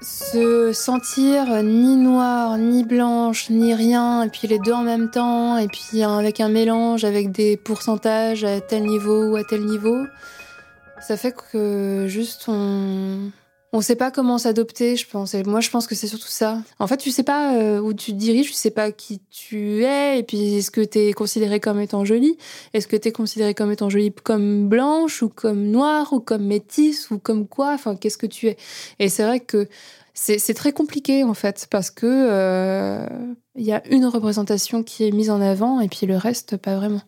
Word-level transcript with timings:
se 0.00 0.72
sentir 0.72 1.62
ni 1.62 1.96
noire, 1.96 2.56
ni 2.58 2.84
blanche, 2.84 3.50
ni 3.50 3.74
rien, 3.74 4.22
et 4.22 4.28
puis 4.28 4.46
les 4.48 4.58
deux 4.58 4.72
en 4.72 4.82
même 4.82 5.10
temps, 5.10 5.56
et 5.58 5.66
puis 5.66 6.02
avec 6.02 6.40
un 6.40 6.48
mélange, 6.48 7.04
avec 7.04 7.32
des 7.32 7.56
pourcentages 7.56 8.44
à 8.44 8.60
tel 8.60 8.84
niveau 8.84 9.32
ou 9.32 9.36
à 9.36 9.44
tel 9.44 9.64
niveau, 9.64 10.04
ça 11.00 11.16
fait 11.16 11.34
que 11.34 12.06
juste 12.08 12.44
on 12.48 13.30
on 13.72 13.82
sait 13.82 13.96
pas 13.96 14.10
comment 14.10 14.38
s'adopter, 14.38 14.96
je 14.96 15.06
pense. 15.06 15.34
Et 15.34 15.42
moi, 15.42 15.60
je 15.60 15.68
pense 15.68 15.86
que 15.86 15.94
c'est 15.94 16.06
surtout 16.06 16.28
ça. 16.28 16.62
En 16.78 16.86
fait, 16.86 16.96
tu 16.96 17.10
sais 17.10 17.22
pas 17.22 17.54
euh, 17.54 17.80
où 17.80 17.92
tu 17.92 18.12
te 18.12 18.16
diriges, 18.16 18.46
tu 18.48 18.54
sais 18.54 18.70
pas 18.70 18.92
qui 18.92 19.20
tu 19.30 19.84
es, 19.84 20.18
et 20.18 20.22
puis 20.22 20.56
est-ce 20.56 20.70
que 20.70 20.80
tu 20.80 20.98
es 20.98 21.12
considéré 21.12 21.60
comme 21.60 21.78
étant 21.78 22.04
jolie? 22.04 22.38
Est-ce 22.72 22.88
que 22.88 22.96
tu 22.96 23.08
es 23.08 23.12
considéré 23.12 23.52
comme 23.52 23.70
étant 23.70 23.90
jolie 23.90 24.12
comme 24.24 24.68
blanche, 24.68 25.22
ou 25.22 25.28
comme 25.28 25.64
noire, 25.64 26.14
ou 26.14 26.20
comme 26.20 26.46
métisse, 26.46 27.10
ou 27.10 27.18
comme 27.18 27.46
quoi? 27.46 27.72
Enfin, 27.74 27.94
qu'est-ce 27.94 28.18
que 28.18 28.26
tu 28.26 28.48
es? 28.48 28.56
Et 29.00 29.10
c'est 29.10 29.24
vrai 29.24 29.40
que 29.40 29.68
c'est 30.20 30.54
très 30.54 30.72
compliqué, 30.72 31.22
en 31.22 31.34
fait, 31.34 31.68
parce 31.70 31.90
que 31.90 32.06
euh, 32.06 33.06
il 33.54 33.64
y 33.64 33.72
a 33.72 33.86
une 33.88 34.04
représentation 34.04 34.82
qui 34.82 35.06
est 35.06 35.12
mise 35.12 35.30
en 35.30 35.40
avant, 35.40 35.80
et 35.80 35.88
puis 35.88 36.06
le 36.06 36.16
reste, 36.16 36.56
pas 36.56 36.76
vraiment. 36.76 37.02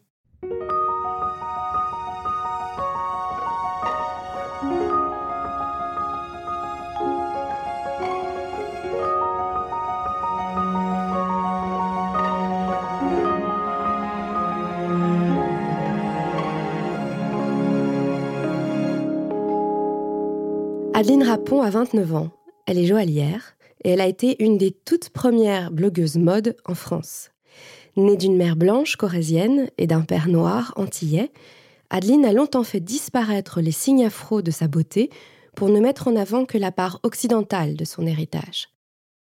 Adeline 20.95 21.23
Rapon 21.23 21.63
a 21.63 21.71
29 21.71 22.15
ans. 22.15 22.40
Elle 22.71 22.79
est 22.79 22.87
joaillière 22.87 23.57
et 23.83 23.91
elle 23.91 24.01
a 24.01 24.07
été 24.07 24.41
une 24.45 24.57
des 24.57 24.71
toutes 24.71 25.09
premières 25.09 25.73
blogueuses 25.73 26.19
mode 26.19 26.55
en 26.65 26.77
France. 26.77 27.33
Née 27.97 28.17
d'une 28.17 28.37
mère 28.37 28.55
blanche 28.55 28.95
corésienne 28.95 29.69
et 29.77 29.89
d'un 29.89 30.03
père 30.03 30.29
noir 30.29 30.73
antillais, 30.77 31.33
Adeline 31.91 32.25
a 32.25 32.33
longtemps 32.33 32.63
fait 32.63 32.79
disparaître 32.79 33.61
les 33.61 33.73
signes 33.73 34.05
afro 34.05 34.41
de 34.41 34.53
sa 34.53 34.69
beauté 34.69 35.11
pour 35.57 35.69
ne 35.69 35.81
mettre 35.81 36.07
en 36.07 36.15
avant 36.15 36.45
que 36.45 36.59
la 36.59 36.71
part 36.71 37.01
occidentale 37.03 37.75
de 37.75 37.85
son 37.85 38.07
héritage. 38.07 38.69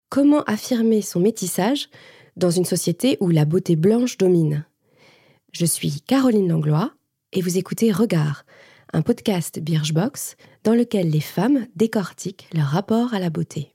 Comment 0.09 0.43
affirmer 0.43 1.01
son 1.01 1.21
métissage 1.21 1.89
dans 2.35 2.51
une 2.51 2.65
société 2.65 3.17
où 3.21 3.29
la 3.29 3.45
beauté 3.45 3.77
blanche 3.77 4.19
domine? 4.19 4.67
Je 5.53 5.67
suis 5.67 6.01
Caroline 6.01 6.49
Langlois 6.49 6.95
et 7.33 7.43
vous 7.43 7.59
écoutez 7.59 7.93
Regard, 7.93 8.45
un 8.93 9.03
podcast 9.03 9.61
Birchbox 9.61 10.37
dans 10.65 10.75
lequel 10.75 11.11
les 11.11 11.21
femmes 11.21 11.67
décortiquent 11.77 12.49
leur 12.53 12.67
rapport 12.67 13.15
à 13.15 13.21
la 13.21 13.31
beauté. 13.31 13.75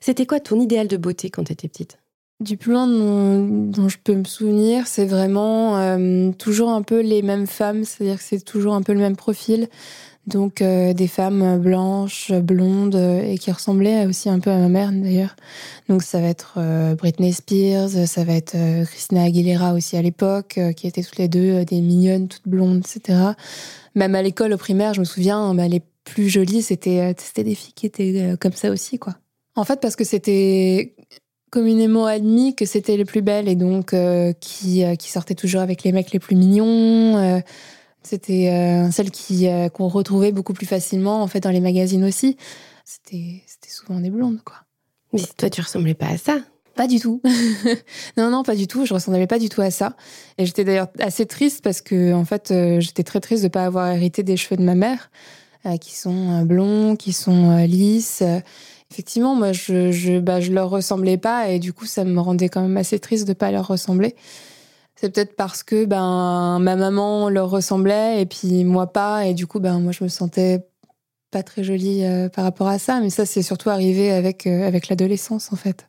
C'était 0.00 0.26
quoi 0.26 0.40
ton 0.40 0.60
idéal 0.60 0.88
de 0.88 0.96
beauté 0.96 1.30
quand 1.30 1.44
tu 1.44 1.52
étais 1.52 1.68
petite? 1.68 2.01
Du 2.42 2.56
plus 2.56 2.72
loin 2.72 2.86
dont, 2.86 3.88
je 3.88 3.96
peux 4.02 4.14
me 4.14 4.24
souvenir, 4.24 4.86
c'est 4.86 5.06
vraiment 5.06 5.78
euh, 5.78 6.32
toujours 6.32 6.70
un 6.70 6.82
peu 6.82 7.00
les 7.00 7.22
mêmes 7.22 7.46
femmes, 7.46 7.84
c'est-à-dire 7.84 8.18
que 8.18 8.24
c'est 8.24 8.44
toujours 8.44 8.74
un 8.74 8.82
peu 8.82 8.92
le 8.92 9.00
même 9.00 9.16
profil. 9.16 9.68
Donc 10.28 10.62
euh, 10.62 10.92
des 10.92 11.08
femmes 11.08 11.58
blanches, 11.58 12.30
blondes 12.30 12.94
euh, 12.94 13.22
et 13.22 13.38
qui 13.38 13.50
ressemblaient 13.50 14.06
aussi 14.06 14.28
un 14.28 14.38
peu 14.38 14.50
à 14.50 14.58
ma 14.58 14.68
mère 14.68 14.92
d'ailleurs. 14.92 15.34
Donc 15.88 16.04
ça 16.04 16.20
va 16.20 16.28
être 16.28 16.58
Britney 16.96 17.32
Spears, 17.32 18.06
ça 18.06 18.22
va 18.24 18.34
être 18.34 18.56
Christina 18.86 19.24
Aguilera 19.24 19.74
aussi 19.74 19.96
à 19.96 20.02
l'époque, 20.02 20.60
qui 20.76 20.86
étaient 20.86 21.02
toutes 21.02 21.18
les 21.18 21.28
deux 21.28 21.64
des 21.64 21.80
mignonnes, 21.80 22.28
toutes 22.28 22.46
blondes, 22.46 22.78
etc. 22.78 23.18
Même 23.94 24.14
à 24.14 24.22
l'école 24.22 24.52
au 24.52 24.58
primaire, 24.58 24.94
je 24.94 25.00
me 25.00 25.04
souviens, 25.04 25.54
bah, 25.54 25.66
les 25.66 25.82
plus 26.04 26.28
jolies, 26.28 26.62
c'était 26.62 27.14
c'était 27.18 27.44
des 27.44 27.54
filles 27.54 27.74
qui 27.74 27.86
étaient 27.86 28.34
comme 28.40 28.52
ça 28.52 28.70
aussi, 28.70 28.98
quoi. 28.98 29.16
En 29.54 29.64
fait, 29.64 29.80
parce 29.80 29.96
que 29.96 30.04
c'était 30.04 30.94
communément 31.52 32.06
admis 32.06 32.56
que 32.56 32.64
c'était 32.64 32.96
les 32.96 33.04
plus 33.04 33.22
belles 33.22 33.48
et 33.48 33.54
donc 33.54 33.94
qui, 34.40 34.82
qui 34.98 35.10
sortaient 35.10 35.34
toujours 35.34 35.60
avec 35.60 35.84
les 35.84 35.92
mecs 35.92 36.10
les 36.10 36.18
plus 36.18 36.34
mignons 36.34 37.42
c'était 38.02 38.50
euh, 38.50 38.90
celle 38.90 39.10
qui 39.10 39.48
euh, 39.48 39.68
qu'on 39.68 39.88
retrouvait 39.88 40.32
beaucoup 40.32 40.52
plus 40.52 40.66
facilement 40.66 41.22
en 41.22 41.26
fait 41.26 41.40
dans 41.40 41.50
les 41.50 41.60
magazines 41.60 42.04
aussi. 42.04 42.36
C'était 42.84 43.42
c'était 43.46 43.70
souvent 43.70 44.00
des 44.00 44.10
blondes 44.10 44.40
quoi. 44.44 44.56
Mais 45.12 45.22
toi 45.36 45.48
tu 45.50 45.60
ressemblais 45.60 45.94
pas 45.94 46.08
à 46.08 46.18
ça. 46.18 46.38
Pas 46.74 46.86
du 46.88 46.98
tout. 46.98 47.20
non 48.16 48.30
non 48.30 48.42
pas 48.42 48.56
du 48.56 48.66
tout. 48.66 48.86
Je 48.86 48.94
ressemblais 48.94 49.26
pas 49.26 49.38
du 49.38 49.48
tout 49.48 49.60
à 49.60 49.70
ça. 49.70 49.94
Et 50.38 50.46
j'étais 50.46 50.64
d'ailleurs 50.64 50.88
assez 50.98 51.26
triste 51.26 51.62
parce 51.62 51.80
que 51.80 52.12
en 52.12 52.24
fait 52.24 52.50
euh, 52.50 52.80
j'étais 52.80 53.04
très 53.04 53.20
triste 53.20 53.44
de 53.44 53.48
pas 53.48 53.64
avoir 53.64 53.88
hérité 53.92 54.22
des 54.22 54.36
cheveux 54.36 54.56
de 54.56 54.64
ma 54.64 54.74
mère 54.74 55.10
qui 55.80 55.94
sont 55.94 56.42
blonds, 56.42 56.96
qui 56.96 57.12
sont 57.12 57.56
lisses. 57.66 58.24
Effectivement, 58.92 59.34
moi, 59.34 59.52
je, 59.52 59.90
je, 59.90 60.20
bah, 60.20 60.42
je 60.42 60.52
leur 60.52 60.68
ressemblais 60.68 61.16
pas 61.16 61.48
et 61.48 61.58
du 61.58 61.72
coup, 61.72 61.86
ça 61.86 62.04
me 62.04 62.20
rendait 62.20 62.50
quand 62.50 62.60
même 62.60 62.76
assez 62.76 62.98
triste 62.98 63.26
de 63.26 63.32
pas 63.32 63.50
leur 63.50 63.66
ressembler. 63.66 64.14
C'est 64.96 65.10
peut-être 65.10 65.34
parce 65.34 65.62
que 65.62 65.86
ben 65.86 66.58
ma 66.60 66.76
maman 66.76 67.30
leur 67.30 67.48
ressemblait 67.48 68.20
et 68.20 68.26
puis 68.26 68.64
moi 68.64 68.86
pas 68.92 69.26
et 69.26 69.34
du 69.34 69.48
coup 69.48 69.58
ben 69.58 69.80
moi 69.80 69.90
je 69.90 70.04
me 70.04 70.08
sentais 70.08 70.64
pas 71.32 71.42
très 71.42 71.64
jolie 71.64 72.04
euh, 72.04 72.28
par 72.28 72.44
rapport 72.44 72.68
à 72.68 72.78
ça 72.78 73.00
mais 73.00 73.10
ça 73.10 73.26
c'est 73.26 73.42
surtout 73.42 73.70
arrivé 73.70 74.12
avec 74.12 74.46
euh, 74.46 74.64
avec 74.64 74.88
l'adolescence 74.88 75.52
en 75.52 75.56
fait. 75.56 75.88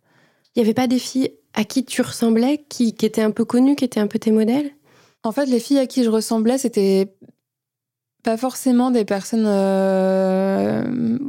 Il 0.55 0.59
y 0.59 0.61
avait 0.63 0.73
pas 0.73 0.87
des 0.87 0.97
filles 0.97 1.31
à 1.53 1.63
qui 1.63 1.85
tu 1.85 2.01
ressemblais 2.01 2.65
qui, 2.69 2.95
qui 2.95 3.05
étaient 3.05 3.21
un 3.21 3.31
peu 3.31 3.45
connues, 3.45 3.75
qui 3.75 3.85
étaient 3.85 3.99
un 3.99 4.07
peu 4.07 4.17
tes 4.17 4.31
modèles? 4.31 4.71
En 5.23 5.31
fait, 5.31 5.45
les 5.45 5.59
filles 5.59 5.79
à 5.79 5.85
qui 5.87 6.03
je 6.03 6.09
ressemblais, 6.09 6.57
c'était 6.57 7.13
pas 8.23 8.37
forcément 8.37 8.89
des 8.89 9.05
personnes 9.05 9.45
euh, 9.45 11.19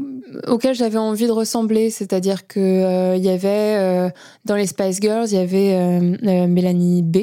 auxquelles 0.46 0.74
j'avais 0.74 0.98
envie 0.98 1.26
de 1.26 1.32
ressembler. 1.32 1.90
C'est-à-dire 1.90 2.46
que 2.46 3.16
il 3.16 3.24
y 3.24 3.28
avait 3.28 4.10
dans 4.44 4.56
les 4.56 4.66
Spice 4.66 5.00
Girls, 5.00 5.28
il 5.30 5.34
y 5.34 5.38
avait 5.38 6.46
Mélanie 6.46 7.02
B 7.02 7.18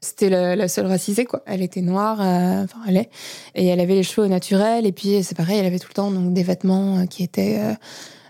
c'était 0.00 0.30
la, 0.30 0.68
seule 0.68 0.86
racisée, 0.86 1.26
quoi. 1.26 1.42
Elle 1.46 1.62
était 1.62 1.82
noire, 1.82 2.20
euh, 2.20 2.64
enfin, 2.64 2.80
elle 2.88 2.96
est. 2.96 3.10
Et 3.54 3.66
elle 3.66 3.80
avait 3.80 3.94
les 3.94 4.02
cheveux 4.02 4.28
naturels. 4.28 4.86
Et 4.86 4.92
puis, 4.92 5.22
c'est 5.22 5.36
pareil, 5.36 5.58
elle 5.58 5.66
avait 5.66 5.78
tout 5.78 5.88
le 5.88 5.94
temps 5.94 6.10
donc, 6.10 6.32
des 6.32 6.42
vêtements 6.42 6.98
euh, 6.98 7.04
qui 7.06 7.22
étaient 7.22 7.58
euh, 7.60 7.74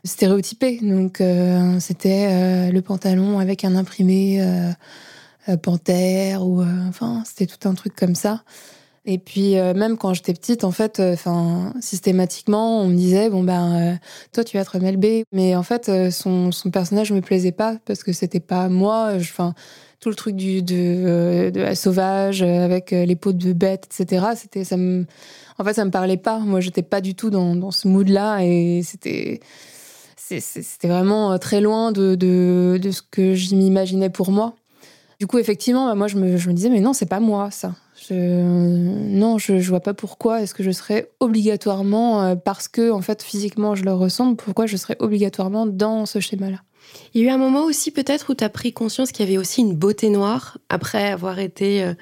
stéréotypés. 0.04 0.80
Donc, 0.82 1.22
c'était 1.78 2.70
le 2.72 2.80
pantalon 2.80 3.38
avec 3.38 3.64
un 3.64 3.76
imprimé 3.76 4.42
panthère 5.62 6.46
ou. 6.46 6.62
enfin, 6.88 7.22
c'était 7.26 7.46
tout 7.46 7.68
un 7.68 7.74
truc 7.74 7.94
comme 7.94 8.14
ça. 8.14 8.42
Et 9.06 9.18
puis 9.18 9.54
même 9.54 9.96
quand 9.96 10.12
j'étais 10.12 10.34
petite, 10.34 10.62
en 10.62 10.70
fait, 10.70 11.00
enfin 11.00 11.72
systématiquement, 11.80 12.82
on 12.82 12.88
me 12.88 12.94
disait 12.94 13.30
bon 13.30 13.42
ben 13.42 13.98
toi 14.32 14.44
tu 14.44 14.58
vas 14.58 14.60
être 14.60 14.78
Mel 14.78 14.98
B, 14.98 15.24
mais 15.32 15.56
en 15.56 15.62
fait 15.62 16.10
son, 16.10 16.52
son 16.52 16.70
personnage 16.70 17.10
me 17.10 17.22
plaisait 17.22 17.50
pas 17.50 17.78
parce 17.86 18.02
que 18.02 18.12
c'était 18.12 18.40
pas 18.40 18.68
moi. 18.68 19.12
Enfin 19.16 19.54
tout 20.00 20.08
le 20.08 20.14
truc 20.14 20.34
du, 20.34 20.62
de, 20.62 20.74
euh, 20.76 21.50
la 21.54 21.74
sauvage 21.74 22.42
euh, 22.42 22.64
avec 22.64 22.92
euh, 22.92 23.04
les 23.04 23.16
peaux 23.16 23.32
de 23.32 23.52
bête, 23.52 23.86
etc. 23.86 24.28
C'était, 24.34 24.64
ça 24.64 24.76
me, 24.76 25.04
en 25.58 25.64
fait, 25.64 25.74
ça 25.74 25.84
me 25.84 25.90
parlait 25.90 26.16
pas. 26.16 26.38
Moi, 26.38 26.60
j'étais 26.60 26.82
pas 26.82 27.02
du 27.02 27.14
tout 27.14 27.28
dans, 27.30 27.54
dans 27.54 27.70
ce 27.70 27.86
mood-là 27.86 28.40
et 28.40 28.80
c'était, 28.82 29.40
c'était 30.16 30.88
vraiment 30.88 31.38
très 31.38 31.60
loin 31.60 31.92
de, 31.92 32.14
de, 32.14 32.78
de 32.80 32.90
ce 32.90 33.02
que 33.02 33.34
j'imaginais 33.34 34.10
pour 34.10 34.32
moi. 34.32 34.54
Du 35.18 35.26
coup, 35.26 35.38
effectivement, 35.38 35.94
moi, 35.94 36.08
je 36.08 36.16
me, 36.16 36.38
je 36.38 36.48
me 36.48 36.54
disais, 36.54 36.70
mais 36.70 36.80
non, 36.80 36.94
c'est 36.94 37.06
pas 37.06 37.20
moi, 37.20 37.50
ça. 37.50 37.74
Je, 38.08 38.14
non, 38.14 39.38
je, 39.38 39.58
je 39.58 39.68
vois 39.68 39.80
pas 39.80 39.94
pourquoi 39.94 40.42
est-ce 40.42 40.54
que 40.54 40.62
je 40.62 40.70
serais 40.70 41.10
obligatoirement, 41.20 42.36
parce 42.36 42.66
que, 42.66 42.90
en 42.90 43.02
fait, 43.02 43.22
physiquement, 43.22 43.74
je 43.74 43.84
leur 43.84 43.98
ressemble, 43.98 44.36
pourquoi 44.36 44.66
je 44.66 44.76
serais 44.76 44.96
obligatoirement 45.00 45.66
dans 45.66 46.06
ce 46.06 46.18
schéma-là? 46.18 46.60
Il 47.14 47.22
y 47.22 47.24
a 47.24 47.28
eu 47.28 47.32
un 47.32 47.38
moment 47.38 47.64
aussi 47.64 47.90
peut-être 47.90 48.30
où 48.30 48.34
tu 48.34 48.44
as 48.44 48.48
pris 48.48 48.72
conscience 48.72 49.12
qu'il 49.12 49.24
y 49.24 49.28
avait 49.28 49.38
aussi 49.38 49.60
une 49.60 49.74
beauté 49.74 50.10
noire, 50.10 50.58
après 50.68 51.10
avoir 51.10 51.38
été 51.38 51.82
euh, 51.82 51.94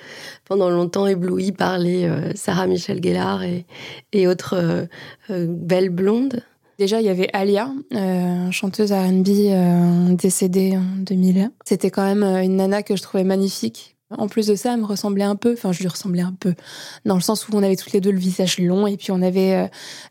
pendant 0.45 0.71
longtemps 0.71 1.07
ébloui 1.07 1.53
par 1.53 1.79
les 1.79 2.05
euh, 2.05 2.33
Sarah 2.35 2.67
Michel 2.67 3.03
Gellar 3.03 3.43
et, 3.43 3.67
et 4.13 4.27
autres 4.27 4.55
euh, 5.31 5.47
belles 5.49 5.91
blondes. 5.91 6.43
Déjà, 6.79 7.01
il 7.01 7.07
y 7.07 7.11
avait 7.11 7.29
Alia, 7.33 7.73
chanteuse 8.53 8.93
R&B 8.93 10.15
décédée 10.17 10.77
en 10.77 11.03
2001. 11.03 11.51
C'était 11.65 11.91
quand 11.91 12.05
même 12.05 12.23
une 12.23 12.55
nana 12.55 12.85
que 12.85 12.95
je 12.95 13.03
trouvais 13.03 13.25
magnifique, 13.25 13.97
en 14.17 14.27
plus 14.27 14.47
de 14.47 14.55
ça, 14.55 14.73
elle 14.73 14.81
me 14.81 14.87
ressemblait 14.87 15.25
un 15.25 15.37
peu, 15.37 15.53
enfin 15.53 15.73
je 15.73 15.81
lui 15.81 15.89
ressemblais 15.89 16.23
un 16.23 16.33
peu, 16.33 16.55
dans 17.05 17.15
le 17.15 17.21
sens 17.21 17.47
où 17.47 17.51
on 17.55 17.63
avait 17.63 17.77
toutes 17.77 17.93
les 17.93 18.01
deux 18.01 18.11
le 18.11 18.19
visage 18.19 18.59
long 18.59 18.87
et 18.87 18.97
puis 18.97 19.13
on 19.13 19.21
avait 19.21 19.55
euh, 19.55 19.67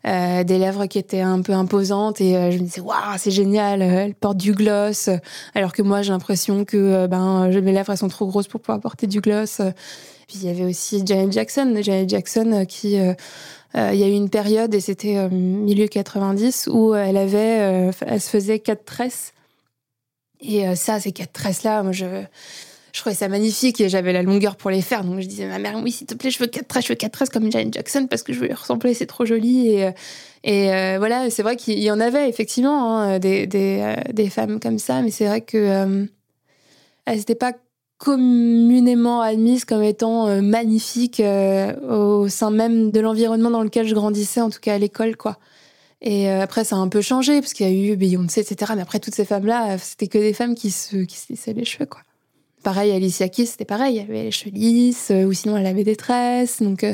euh, 0.06 0.44
des 0.44 0.58
lèvres 0.58 0.86
qui 0.86 0.98
étaient 0.98 1.20
un 1.20 1.42
peu 1.42 1.52
imposantes 1.52 2.20
et 2.20 2.36
euh, 2.36 2.50
je 2.52 2.58
me 2.58 2.62
disais 2.62 2.80
waouh 2.80 3.16
c'est 3.16 3.32
génial, 3.32 3.82
elle 3.82 4.14
porte 4.14 4.36
du 4.36 4.52
gloss, 4.52 5.10
alors 5.54 5.72
que 5.72 5.82
moi 5.82 6.02
j'ai 6.02 6.12
l'impression 6.12 6.64
que 6.64 7.06
ben 7.08 7.48
mes 7.48 7.72
lèvres 7.72 7.90
elles 7.90 7.98
sont 7.98 8.08
trop 8.08 8.26
grosses 8.26 8.46
pour 8.46 8.60
pouvoir 8.60 8.80
porter 8.80 9.06
du 9.06 9.20
gloss. 9.20 9.60
Puis 10.28 10.40
il 10.42 10.44
y 10.44 10.50
avait 10.50 10.64
aussi 10.64 11.02
Janet 11.04 11.32
Jackson, 11.32 11.74
Janet 11.80 12.08
Jackson 12.08 12.66
qui 12.68 12.94
il 12.94 13.94
y 13.94 14.02
a 14.02 14.08
eu 14.08 14.12
une 14.12 14.30
période 14.30 14.74
et 14.74 14.80
c'était 14.80 15.28
milieu 15.30 15.88
90 15.88 16.68
où 16.72 16.94
elle 16.94 17.16
avait 17.16 17.90
elle 18.06 18.20
se 18.20 18.30
faisait 18.30 18.60
quatre 18.60 18.84
tresses. 18.84 19.32
Et 20.40 20.76
ça 20.76 21.00
ces 21.00 21.12
quatre 21.12 21.32
tresses 21.32 21.64
là 21.64 21.82
moi 21.82 21.92
je 21.92 22.04
je 22.98 23.02
trouvais 23.04 23.14
ça 23.14 23.28
magnifique 23.28 23.80
et 23.80 23.88
j'avais 23.88 24.12
la 24.12 24.22
longueur 24.22 24.56
pour 24.56 24.70
les 24.70 24.82
faire. 24.82 25.04
Donc 25.04 25.20
je 25.20 25.26
disais 25.26 25.44
à 25.44 25.48
ma 25.48 25.60
mère, 25.60 25.80
oui, 25.80 25.92
s'il 25.92 26.08
te 26.08 26.14
plaît, 26.14 26.30
je 26.30 26.38
veux 26.40 26.48
4 26.48 26.66
tresses, 26.66 26.84
je 26.84 26.88
veux 26.88 26.96
4 26.96 27.12
tresses 27.12 27.28
comme 27.30 27.50
Janet 27.50 27.72
Jackson 27.72 28.08
parce 28.10 28.24
que 28.24 28.32
je 28.32 28.40
veux 28.40 28.48
lui 28.48 28.54
ressembler, 28.54 28.92
c'est 28.92 29.06
trop 29.06 29.24
joli. 29.24 29.68
Et, 29.68 29.90
et 30.42 30.72
euh, 30.72 30.96
voilà, 30.98 31.30
c'est 31.30 31.44
vrai 31.44 31.54
qu'il 31.54 31.78
y 31.78 31.92
en 31.92 32.00
avait 32.00 32.28
effectivement 32.28 32.98
hein, 32.98 33.20
euh, 33.24 33.46
des, 33.46 34.30
femmes 34.30 34.58
comme 34.58 34.80
ça, 34.80 35.00
mais 35.00 35.12
c'est 35.12 35.26
vrai 35.26 35.42
que 35.42 35.56
euh, 35.56 36.06
elles 37.06 37.18
n'étaient 37.18 37.36
pas 37.36 37.52
communément 37.98 39.20
admises 39.20 39.64
comme 39.64 39.84
étant 39.84 40.42
magnifiques 40.42 41.22
au 41.88 42.28
sein 42.28 42.50
même 42.50 42.90
de 42.90 43.00
l'environnement 43.00 43.50
dans 43.50 43.62
lequel 43.62 43.86
je 43.86 43.94
grandissais, 43.94 44.40
en 44.40 44.50
tout 44.50 44.60
cas 44.60 44.74
à 44.74 44.78
l'école, 44.78 45.16
quoi. 45.16 45.38
Et 46.00 46.30
après, 46.30 46.62
ça 46.62 46.76
a 46.76 46.78
un 46.78 46.86
peu 46.86 47.00
changé, 47.00 47.40
parce 47.40 47.54
qu'il 47.54 47.68
y 47.68 47.70
a 47.70 47.92
eu 47.92 47.96
Beyoncé, 47.96 48.40
etc. 48.40 48.72
Mais 48.76 48.82
après, 48.82 49.00
toutes 49.00 49.16
ces 49.16 49.24
femmes-là, 49.24 49.78
c'était 49.78 50.06
que 50.06 50.18
des 50.18 50.32
femmes 50.32 50.54
qui 50.54 50.70
se, 50.70 50.98
qui 50.98 51.16
se 51.16 51.32
lissaient 51.32 51.54
les 51.54 51.64
cheveux, 51.64 51.86
quoi. 51.86 52.02
Pareil, 52.62 52.92
Alicia 52.92 53.28
Keys, 53.28 53.46
c'était 53.46 53.64
pareil. 53.64 53.98
Elle 53.98 54.10
avait 54.10 54.24
les 54.24 54.30
cheveux 54.30 54.50
lisses, 54.50 55.10
ou 55.10 55.32
sinon 55.32 55.56
elle 55.56 55.66
avait 55.66 55.84
des 55.84 55.96
tresses. 55.96 56.60
Donc, 56.62 56.84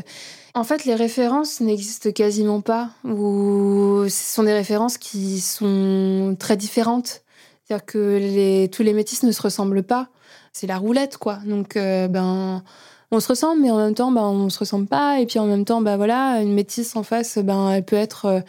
en 0.54 0.62
fait, 0.64 0.84
les 0.84 0.94
références 0.94 1.60
n'existent 1.60 2.12
quasiment 2.12 2.60
pas, 2.60 2.90
ou 3.04 4.04
ce 4.08 4.34
sont 4.34 4.44
des 4.44 4.52
références 4.52 4.98
qui 4.98 5.40
sont 5.40 6.36
très 6.38 6.56
différentes. 6.56 7.22
C'est-à-dire 7.64 7.86
que 7.86 8.66
tous 8.66 8.82
les 8.82 8.92
métis 8.92 9.22
ne 9.22 9.32
se 9.32 9.42
ressemblent 9.42 9.82
pas. 9.82 10.08
C'est 10.52 10.66
la 10.66 10.76
roulette, 10.76 11.16
quoi. 11.16 11.38
Donc, 11.46 11.76
euh, 11.76 12.06
ben, 12.06 12.62
on 13.14 13.20
se 13.20 13.28
ressemble, 13.28 13.62
mais 13.62 13.70
en 13.70 13.78
même 13.78 13.94
temps, 13.94 14.10
ben, 14.10 14.22
on 14.22 14.50
se 14.50 14.58
ressemble 14.58 14.86
pas. 14.86 15.20
Et 15.20 15.26
puis 15.26 15.38
en 15.38 15.46
même 15.46 15.64
temps, 15.64 15.80
ben 15.80 15.96
voilà, 15.96 16.40
une 16.42 16.52
métisse 16.52 16.96
en 16.96 17.02
face, 17.02 17.38
ben, 17.38 17.70
elle 17.70 17.84
peut 17.84 17.96
être, 17.96 18.26
euh, 18.26 18.40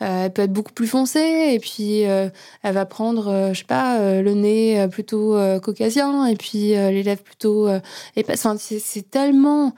elle 0.00 0.32
peut 0.32 0.42
être 0.42 0.52
beaucoup 0.52 0.72
plus 0.72 0.86
foncée. 0.86 1.52
Et 1.52 1.58
puis, 1.58 2.06
euh, 2.06 2.28
elle 2.62 2.74
va 2.74 2.86
prendre, 2.86 3.50
je 3.52 3.58
sais 3.58 3.64
pas, 3.64 4.20
le 4.20 4.34
nez 4.34 4.86
plutôt 4.90 5.36
caucasien, 5.62 6.26
et 6.26 6.36
puis 6.36 6.70
les 6.70 7.02
lèvres 7.02 7.22
plutôt. 7.22 7.68
et 8.16 8.24
c'est 8.58 9.10
tellement 9.10 9.74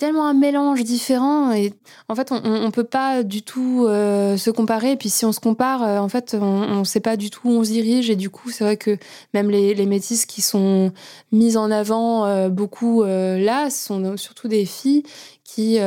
tellement 0.00 0.26
un 0.26 0.32
mélange 0.32 0.82
différent 0.82 1.52
et 1.52 1.74
en 2.08 2.14
fait 2.14 2.32
on, 2.32 2.40
on 2.42 2.70
peut 2.70 2.84
pas 2.84 3.22
du 3.22 3.42
tout 3.42 3.84
euh, 3.86 4.38
se 4.38 4.50
comparer. 4.50 4.92
Et 4.92 4.96
puis 4.96 5.10
si 5.10 5.26
on 5.26 5.32
se 5.32 5.40
compare 5.40 5.82
euh, 5.82 5.98
en 5.98 6.08
fait 6.08 6.34
on, 6.40 6.44
on 6.44 6.84
sait 6.84 7.00
pas 7.00 7.18
du 7.18 7.28
tout 7.28 7.42
où 7.44 7.50
on 7.50 7.64
se 7.64 7.70
dirige. 7.70 8.08
Et 8.08 8.16
du 8.16 8.30
coup 8.30 8.50
c'est 8.50 8.64
vrai 8.64 8.78
que 8.78 8.96
même 9.34 9.50
les, 9.50 9.74
les 9.74 9.84
métisses 9.84 10.24
qui 10.24 10.40
sont 10.40 10.90
mises 11.32 11.58
en 11.58 11.70
avant 11.70 12.24
euh, 12.24 12.48
beaucoup 12.48 13.04
là 13.04 13.68
sont 13.68 14.16
surtout 14.16 14.48
des 14.48 14.64
filles 14.64 15.02
qui 15.44 15.78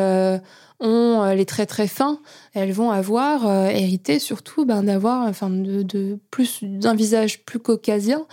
ont 0.84 1.34
les 1.34 1.46
traits 1.46 1.70
très 1.70 1.88
fins 1.88 2.20
elles 2.54 2.74
vont 2.74 2.92
avoir 2.92 3.50
hérité 3.70 4.20
surtout 4.20 4.66
ben, 4.66 4.84
d'avoir 4.84 5.28
enfin 5.28 5.50
de, 5.50 6.20
plus 6.30 6.60
d'un 6.64 6.94
visage 6.94 7.44
plus 7.46 7.60
caucasien 7.60 8.26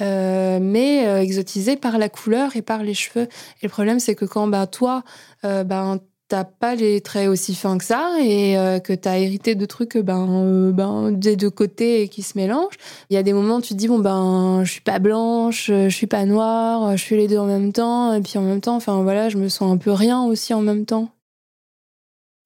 euh, 0.00 0.58
mais 0.60 1.06
euh, 1.06 1.20
exotisé 1.20 1.76
par 1.76 1.98
la 1.98 2.08
couleur 2.08 2.56
et 2.56 2.62
par 2.62 2.82
les 2.82 2.94
cheveux. 2.94 3.28
Et 3.62 3.66
le 3.66 3.68
problème, 3.68 4.00
c'est 4.00 4.14
que 4.14 4.24
quand 4.24 4.48
bah, 4.48 4.66
toi, 4.66 5.04
euh, 5.44 5.62
ben, 5.62 6.00
t'as 6.26 6.44
pas 6.44 6.74
les 6.74 7.00
traits 7.00 7.28
aussi 7.28 7.54
fins 7.54 7.78
que 7.78 7.84
ça 7.84 8.12
et 8.20 8.56
que 8.82 8.92
t'as 8.94 9.18
hérité 9.18 9.54
de 9.54 9.66
trucs 9.66 9.98
ben, 9.98 10.72
ben, 10.72 11.12
des 11.12 11.36
deux 11.36 11.50
côtés 11.50 12.08
qui 12.08 12.22
se 12.22 12.36
mélangent, 12.36 12.76
il 13.10 13.14
y 13.14 13.18
a 13.18 13.22
des 13.22 13.34
moments 13.34 13.56
où 13.56 13.60
tu 13.60 13.74
te 13.74 13.78
dis, 13.78 13.88
bon, 13.88 13.98
ben, 13.98 14.62
je 14.64 14.72
suis 14.72 14.80
pas 14.80 14.98
blanche, 14.98 15.66
je 15.66 15.90
suis 15.90 16.06
pas 16.06 16.24
noire, 16.24 16.96
je 16.96 17.02
suis 17.02 17.16
les 17.16 17.28
deux 17.28 17.38
en 17.38 17.46
même 17.46 17.72
temps, 17.72 18.14
et 18.14 18.22
puis 18.22 18.38
en 18.38 18.42
même 18.42 18.62
temps, 18.62 18.76
enfin 18.76 19.02
voilà, 19.02 19.28
je 19.28 19.36
me 19.36 19.48
sens 19.48 19.70
un 19.70 19.76
peu 19.76 19.92
rien 19.92 20.24
aussi 20.24 20.54
en 20.54 20.62
même 20.62 20.86
temps. 20.86 21.13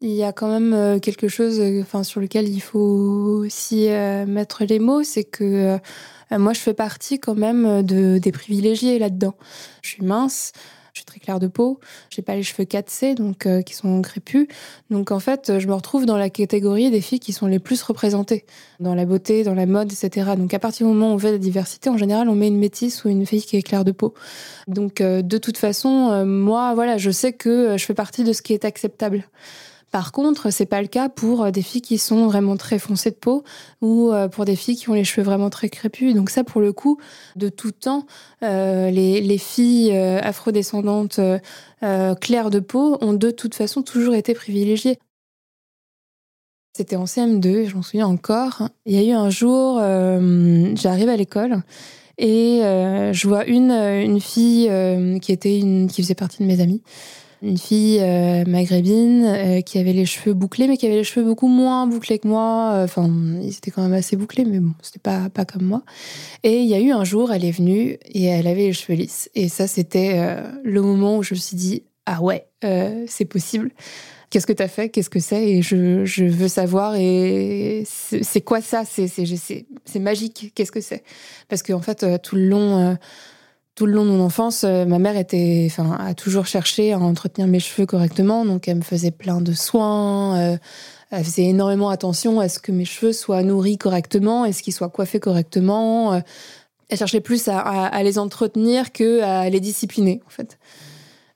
Il 0.01 0.11
y 0.11 0.23
a 0.23 0.33
quand 0.33 0.49
même 0.49 1.01
quelque 1.01 1.27
chose 1.27 1.61
enfin, 1.81 2.05
sur 2.05 2.21
lequel 2.21 2.49
il 2.49 2.61
faut 2.61 2.79
aussi 2.79 3.89
mettre 4.27 4.65
les 4.65 4.79
mots, 4.79 5.03
c'est 5.03 5.25
que 5.25 5.79
euh, 6.33 6.39
moi, 6.39 6.53
je 6.53 6.61
fais 6.61 6.75
partie 6.75 7.19
quand 7.19 7.35
même 7.35 7.67
euh, 7.67 7.83
de, 7.83 8.19
des 8.19 8.33
privilégiés 8.33 8.99
là-dedans. 8.99 9.35
Je 9.83 9.91
suis 9.91 10.05
mince, 10.05 10.53
je 10.93 11.01
suis 11.01 11.07
très 11.07 11.21
claire 11.21 11.39
de 11.39 11.47
peau, 11.47 11.79
j'ai 12.11 12.23
pas 12.23 12.35
les 12.35 12.43
cheveux 12.43 12.65
4C, 12.65 13.15
donc 13.15 13.47
euh, 13.47 13.63
qui 13.63 13.75
sont 13.75 14.03
crépus. 14.03 14.49
Donc 14.91 15.11
en 15.11 15.21
fait, 15.21 15.59
je 15.59 15.67
me 15.67 15.75
retrouve 15.75 16.07
dans 16.07 16.17
la 16.17 16.29
catégorie 16.29 16.91
des 16.91 17.01
filles 17.01 17.21
qui 17.21 17.33
sont 17.33 17.47
les 17.47 17.59
plus 17.59 17.81
représentées 17.83 18.45
dans 18.81 18.95
la 18.95 19.05
beauté, 19.05 19.45
dans 19.45 19.55
la 19.55 19.67
mode, 19.67 19.93
etc. 19.93 20.33
Donc 20.37 20.53
à 20.55 20.59
partir 20.59 20.87
du 20.87 20.93
moment 20.93 21.13
où 21.13 21.15
on 21.15 21.19
fait 21.19 21.33
la 21.33 21.39
diversité, 21.39 21.89
en 21.89 21.97
général, 21.97 22.29
on 22.29 22.35
met 22.35 22.49
une 22.49 22.59
métisse 22.59 23.05
ou 23.05 23.09
une 23.09 23.27
fille 23.27 23.43
qui 23.43 23.57
est 23.57 23.63
claire 23.63 23.85
de 23.85 23.93
peau. 23.93 24.15
Donc 24.67 25.01
de 25.01 25.39
toute 25.39 25.57
façon, 25.57 26.25
moi, 26.27 26.75
voilà, 26.75 26.99
je 26.99 27.11
sais 27.11 27.33
que 27.33 27.77
je 27.77 27.85
fais 27.85 27.95
partie 27.95 28.25
de 28.25 28.33
ce 28.33 28.43
qui 28.43 28.53
est 28.53 28.65
acceptable. 28.65 29.25
Par 29.91 30.13
contre, 30.13 30.51
c'est 30.51 30.67
pas 30.67 30.83
le 30.83 30.89
cas 30.89 31.09
pour 31.09 31.45
euh, 31.45 31.51
des 31.51 31.63
filles 31.63 31.81
qui 31.81 31.97
sont 31.99 32.27
vraiment 32.27 32.57
très 32.57 32.79
foncées 32.79 33.11
de 33.11 33.17
peau 33.17 33.43
ou 33.81 34.13
euh, 34.13 34.29
pour 34.29 34.45
des 34.45 34.57
filles 34.57 34.77
qui 34.77 34.91
ont 34.91 34.95
les 34.95 35.05
cheveux 35.05 35.25
vraiment 35.25 35.49
très 35.49 35.71
crépus. 35.71 36.15
Donc 36.15 36.29
ça, 36.31 36.45
pour 36.45 36.61
le 36.61 36.73
coup, 36.73 36.99
de 37.37 37.49
tout 37.49 37.71
temps, 37.71 38.07
euh, 38.43 38.91
les, 38.91 39.39
filles 39.39 39.97
afrodescendantes 39.97 41.21
claires 42.21 42.51
de 42.51 42.59
peau 42.59 42.99
ont 43.01 43.13
de 43.13 43.31
toute 43.31 43.55
façon 43.55 43.83
toujours 43.83 44.15
été 44.15 44.35
privilégiées. 44.35 44.99
C'était 46.77 46.97
en 46.97 47.05
CM2, 47.05 47.69
je 47.69 47.77
m'en 47.77 47.83
souviens 47.83 48.09
encore. 48.09 48.69
Il 48.85 48.95
y 48.95 48.99
a 48.99 49.03
eu 49.03 49.17
un 49.17 49.31
jour, 49.31 49.79
j'arrive 49.79 51.09
à 51.09 51.17
l'école 51.17 51.63
et 52.19 52.61
je 52.63 53.29
vois 53.29 53.47
une, 53.47 54.21
fille 54.21 54.69
qui 55.21 56.03
faisait 56.03 56.15
partie 56.15 56.43
de 56.43 56.49
mes 56.49 56.61
amies 56.61 56.83
une 57.43 57.59
fille 57.59 58.01
euh, 58.01 58.45
maghrébine 58.47 59.25
euh, 59.25 59.61
qui 59.61 59.79
avait 59.79 59.93
les 59.93 60.07
cheveux 60.07 60.35
bouclés, 60.35 60.67
mais 60.67 60.77
qui 60.77 60.87
avait 60.87 60.97
les 60.97 61.05
cheveux 61.05 61.25
beaucoup 61.25 61.49
moins 61.49 61.87
bouclés 61.87 62.19
que 62.19 62.27
moi. 62.27 62.73
Euh, 62.75 62.85
enfin, 62.85 63.09
ils 63.41 63.57
étaient 63.57 63.71
quand 63.71 63.83
même 63.83 63.93
assez 63.93 64.17
bouclés, 64.17 64.45
mais 64.45 64.59
bon, 64.59 64.73
c'était 64.83 64.99
pas, 64.99 65.29
pas 65.31 65.45
comme 65.45 65.65
moi. 65.65 65.83
Et 66.43 66.61
il 66.61 66.69
y 66.69 66.75
a 66.75 66.81
eu 66.81 66.91
un 66.91 67.05
jour, 67.05 67.33
elle 67.33 67.45
est 67.45 67.53
venue 67.53 67.99
et 68.07 68.25
elle 68.25 68.47
avait 68.47 68.67
les 68.67 68.73
cheveux 68.73 68.99
lisses. 68.99 69.31
Et 69.35 69.49
ça, 69.49 69.67
c'était 69.69 70.37
le 70.65 70.83
moment 70.83 71.19
où 71.19 71.23
je 71.23 71.35
me 71.35 71.39
suis 71.39 71.57
dit, 71.57 71.85
ah 72.07 72.23
ouais, 72.23 72.47
c'est 73.07 73.25
possible. 73.25 73.71
Qu'est-ce 74.31 74.47
que 74.47 74.53
tu 74.53 74.63
as 74.63 74.69
fait? 74.69 74.91
Qu'est-ce 74.91 75.11
que 75.11 75.21
c'est? 75.21 75.49
Et 75.49 75.63
je, 75.63 76.05
je, 76.05 76.25
veux 76.25 76.49
savoir. 76.49 76.97
Et 76.97 77.85
c'est 77.87 78.41
quoi 78.41 78.61
ça? 78.61 78.85
C'est 78.85 79.99
magique. 79.99 80.53
Qu'est-ce 80.55 80.73
que 80.73 80.81
c'est 80.81 81.03
Parce 81.49 81.63
qu'en 81.63 81.75
en 81.75 81.83
fait, 81.83 82.05
tout 82.23 82.37
le 82.37 82.49
long 82.49 82.97
tout 83.79 83.87
le 83.87 83.93
long 83.93 84.05
de 84.05 84.11
mon 84.11 84.25
enfance, 84.25 84.65
euh, 84.65 84.85
ma 84.87 84.99
mère 84.99 85.17
était, 85.17 85.69
enfin, 85.71 85.97
a 86.01 86.13
toujours 86.13 86.47
cherché 86.47 86.93
à 86.93 86.99
entretenir 86.99 87.47
mes 87.47 87.61
cheveux 87.61 87.87
correctement, 87.87 88.45
donc 88.45 88.67
elle 88.67 88.79
me 88.79 88.83
faisait 88.83 89.13
plein 89.13 89.41
de 89.41 89.53
soins. 89.53 90.37
Euh, 90.37 90.57
elle 91.13 91.23
faisait 91.23 91.45
énormément 91.45 91.89
attention 91.89 92.41
à 92.41 92.49
ce 92.49 92.59
que 92.59 92.73
mes 92.73 92.85
cheveux 92.85 93.13
soient 93.13 93.45
nourris 93.45 93.79
correctement 93.79 94.45
et 94.45 94.53
ce 94.53 94.65
qu'ils 94.65 94.73
soient 94.73 94.89
coiffés 94.89 95.21
correctement. 95.21 96.15
Euh, 96.15 96.21
elle 96.89 96.99
cherchait 96.99 97.21
plus 97.21 97.47
à, 97.47 98.03
les 98.03 98.19
entretenir 98.19 98.91
que 98.91 99.23
à 99.23 99.49
les 99.49 99.61
discipliner, 99.61 100.23
en 100.27 100.31
fait. 100.31 100.59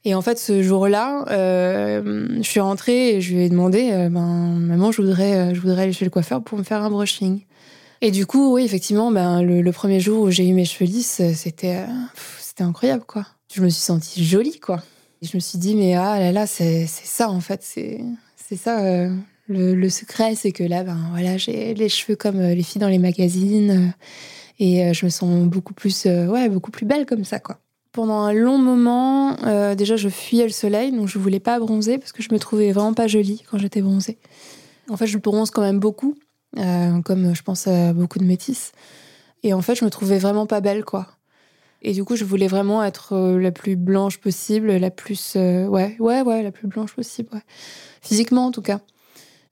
Et 0.05 0.17
en 0.17 0.21
fait, 0.21 0.37
ce 0.37 0.63
jour-là, 0.63 1.25
je 1.29 2.43
suis 2.43 2.59
rentrée 2.59 3.11
et 3.11 3.21
je 3.21 3.35
lui 3.35 3.45
ai 3.45 3.51
demandé, 3.51 3.91
ben, 4.11 4.57
maman, 4.59 4.91
je 4.91 5.03
voudrais, 5.03 5.55
je 5.55 5.61
voudrais 5.61 5.83
aller 5.83 5.93
chez 5.93 6.07
le 6.07 6.11
coiffeur 6.11 6.43
pour 6.43 6.59
me 6.59 6.65
faire 6.65 6.83
un 6.83 6.91
brushing. 6.91 7.43
Et 8.05 8.11
du 8.11 8.27
coup, 8.27 8.55
oui, 8.55 8.65
effectivement, 8.65 9.13
ben, 9.13 9.43
le, 9.43 9.71
premier 9.71 10.01
jour 10.01 10.25
où 10.25 10.31
j'ai 10.33 10.45
eu 10.49 10.55
mes 10.55 10.65
cheveux 10.65 10.91
lisses, 10.91 11.23
c'était 11.37 11.77
euh, 11.77 11.87
c'était 12.41 12.65
incroyable, 12.65 13.05
quoi. 13.07 13.25
Je 13.55 13.63
me 13.63 13.69
suis 13.69 13.81
sentie 13.81 14.25
jolie, 14.25 14.59
quoi. 14.59 14.83
Je 15.23 15.31
me 15.37 15.41
suis 15.41 15.57
dit, 15.57 15.77
mais 15.77 15.95
ah 15.95 16.19
là 16.19 16.33
là, 16.33 16.49
c'est 16.49 16.87
ça, 16.87 17.31
en 17.31 17.41
fait. 17.41 17.63
C'est 17.63 18.57
ça. 18.57 18.85
Euh, 18.85 19.15
le, 19.47 19.89
secret, 19.89 20.35
c'est 20.35 20.51
que 20.51 20.65
là, 20.65 20.83
ben, 20.83 20.99
voilà, 21.13 21.37
j'ai 21.37 21.75
les 21.75 21.89
cheveux 21.89 22.17
comme 22.17 22.41
euh, 22.41 22.55
les 22.55 22.65
filles 22.65 22.81
dans 22.81 22.89
les 22.89 22.99
magazines. 22.99 23.95
et 24.59 24.93
je 24.93 25.05
me 25.05 25.11
sens 25.11 25.47
beaucoup 25.47 25.73
plus, 25.73 26.07
ouais, 26.07 26.49
beaucoup 26.49 26.73
plus 26.73 26.87
belle 26.87 27.07
comme 27.07 27.25
ça, 27.25 27.39
quoi. 27.39 27.61
Pendant 27.93 28.19
un 28.23 28.33
long 28.33 28.59
moment, 28.59 29.37
déjà, 29.77 29.97
je 29.97 30.09
fuyais 30.09 30.45
le 30.45 30.51
soleil, 30.51 30.91
donc 30.91 31.07
je 31.07 31.19
voulais 31.19 31.41
pas 31.41 31.61
bronzer 31.61 31.99
parce 31.99 32.11
que 32.11 32.23
je 32.23 32.33
me 32.33 32.39
trouvais 32.41 32.73
vraiment 32.73 32.95
pas 32.95 33.07
jolie 33.07 33.45
quand 33.49 33.59
j'étais 33.59 33.83
bronzée. 33.83 34.19
En 34.89 34.97
fait, 34.97 35.07
je 35.07 35.19
bronze 35.19 35.51
quand 35.51 35.63
même 35.63 35.79
beaucoup. 35.79 36.17
Euh, 36.59 37.01
comme 37.03 37.35
je 37.35 37.43
pense 37.43 37.67
à 37.67 37.93
beaucoup 37.93 38.19
de 38.19 38.25
métisses. 38.25 38.73
Et 39.43 39.55
en 39.55 39.63
fait, 39.63 39.75
je 39.75 39.85
me 39.85 39.91
trouvais 39.91 40.19
vraiment 40.19 40.47
pas 40.47 40.61
belle, 40.61 40.85
quoi. 40.85 41.09
Et 41.83 41.93
du 41.93 42.05
coup, 42.05 42.15
je 42.15 42.25
voulais 42.25 42.47
vraiment 42.47 42.85
être 42.85 43.15
euh, 43.15 43.41
la 43.41 43.51
plus 43.51 43.75
blanche 43.77 44.19
possible, 44.19 44.71
la 44.73 44.91
plus. 44.91 45.35
Euh, 45.37 45.67
ouais, 45.67 45.97
ouais, 45.99 46.23
ouais, 46.23 46.43
la 46.43 46.53
plus 46.53 46.69
blanche 46.69 46.95
possible, 46.95 47.29
ouais. 47.33 47.43
Physiquement, 48.03 48.47
en 48.47 48.51
tout 48.53 48.63
cas. 48.63 48.81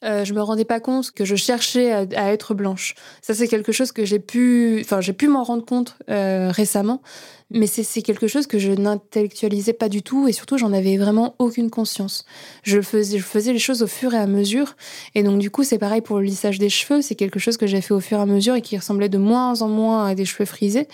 Euh, 0.03 0.25
je 0.25 0.33
me 0.33 0.41
rendais 0.41 0.65
pas 0.65 0.81
compte 0.81 1.11
que 1.11 1.27
je 1.27 1.37
cherchais 1.37 1.93
à, 1.93 2.33
être 2.33 2.55
blanche. 2.55 2.95
Ça, 3.21 3.35
c'est 3.35 3.49
quelque 3.49 3.71
chose 3.71 3.93
que 3.93 4.05
j'ai 4.05 4.19
pu, 4.19 4.79
enfin, 4.81 5.01
j'ai 5.01 5.13
pu 5.13 5.29
m'en 5.29 5.45
rendre 5.45 5.65
compte 5.65 5.97
euh, 6.09 6.51
récemment, 6.51 7.03
mais 7.51 7.67
c'est 7.67 8.01
quelque 8.01 8.27
chose 8.27 8.47
que 8.47 8.59
je 8.59 8.73
n'intellectualisais 8.73 9.75
pas 9.75 9.91
du 9.91 10.03
tout 10.03 10.27
et 10.27 10.33
surtout, 10.33 10.57
j'en 10.57 10.73
avais 10.73 10.97
vraiment 10.97 11.35
aucune 11.39 11.69
conscience. 11.69 12.25
Je 12.63 12.81
faisais, 12.81 13.19
je 13.19 13.23
faisais 13.23 13.53
les 13.53 13.59
choses 13.59 13.83
au 13.83 13.87
fur 13.87 14.15
et 14.15 14.19
à 14.19 14.27
mesure, 14.27 14.75
et 15.15 15.23
donc 15.23 15.39
du 15.39 15.51
coup, 15.51 15.65
c'est 15.65 15.79
pareil 15.79 16.01
pour 16.01 16.19
le 16.19 16.25
lissage 16.25 16.59
des 16.59 16.71
cheveux. 16.71 17.03
C'est 17.03 17.15
quelque 17.15 17.39
chose 17.39 17.59
que 17.59 17.67
j'ai 17.67 17.83
fait 17.83 17.93
au 17.93 18.01
fur 18.01 18.19
et 18.19 18.23
à 18.23 18.27
mesure 18.27 18.55
et 18.55 18.63
qui 18.63 18.79
ressemblait 18.79 19.11
de 19.11 19.19
moins 19.19 19.61
en 19.61 19.69
moins 19.69 20.07
à 20.07 20.15
des 20.15 20.25
cheveux 20.25 20.47
frisés, 20.47 20.89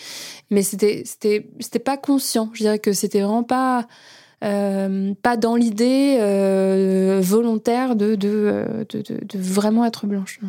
mais 0.50 0.62
c'était, 0.62 1.02
c'était, 1.04 1.46
c'était 1.60 1.78
pas 1.78 1.96
conscient. 1.96 2.50
Je 2.54 2.62
dirais 2.62 2.78
que 2.80 2.92
c'était 2.92 3.20
vraiment 3.20 3.44
pas 3.44 3.86
euh, 4.44 5.14
pas 5.22 5.36
dans 5.36 5.56
l'idée 5.56 6.18
euh, 6.20 7.20
volontaire 7.22 7.96
de 7.96 8.14
de, 8.14 8.86
de, 8.90 9.38
vraiment 9.38 9.84
être 9.84 10.06
blanche. 10.06 10.40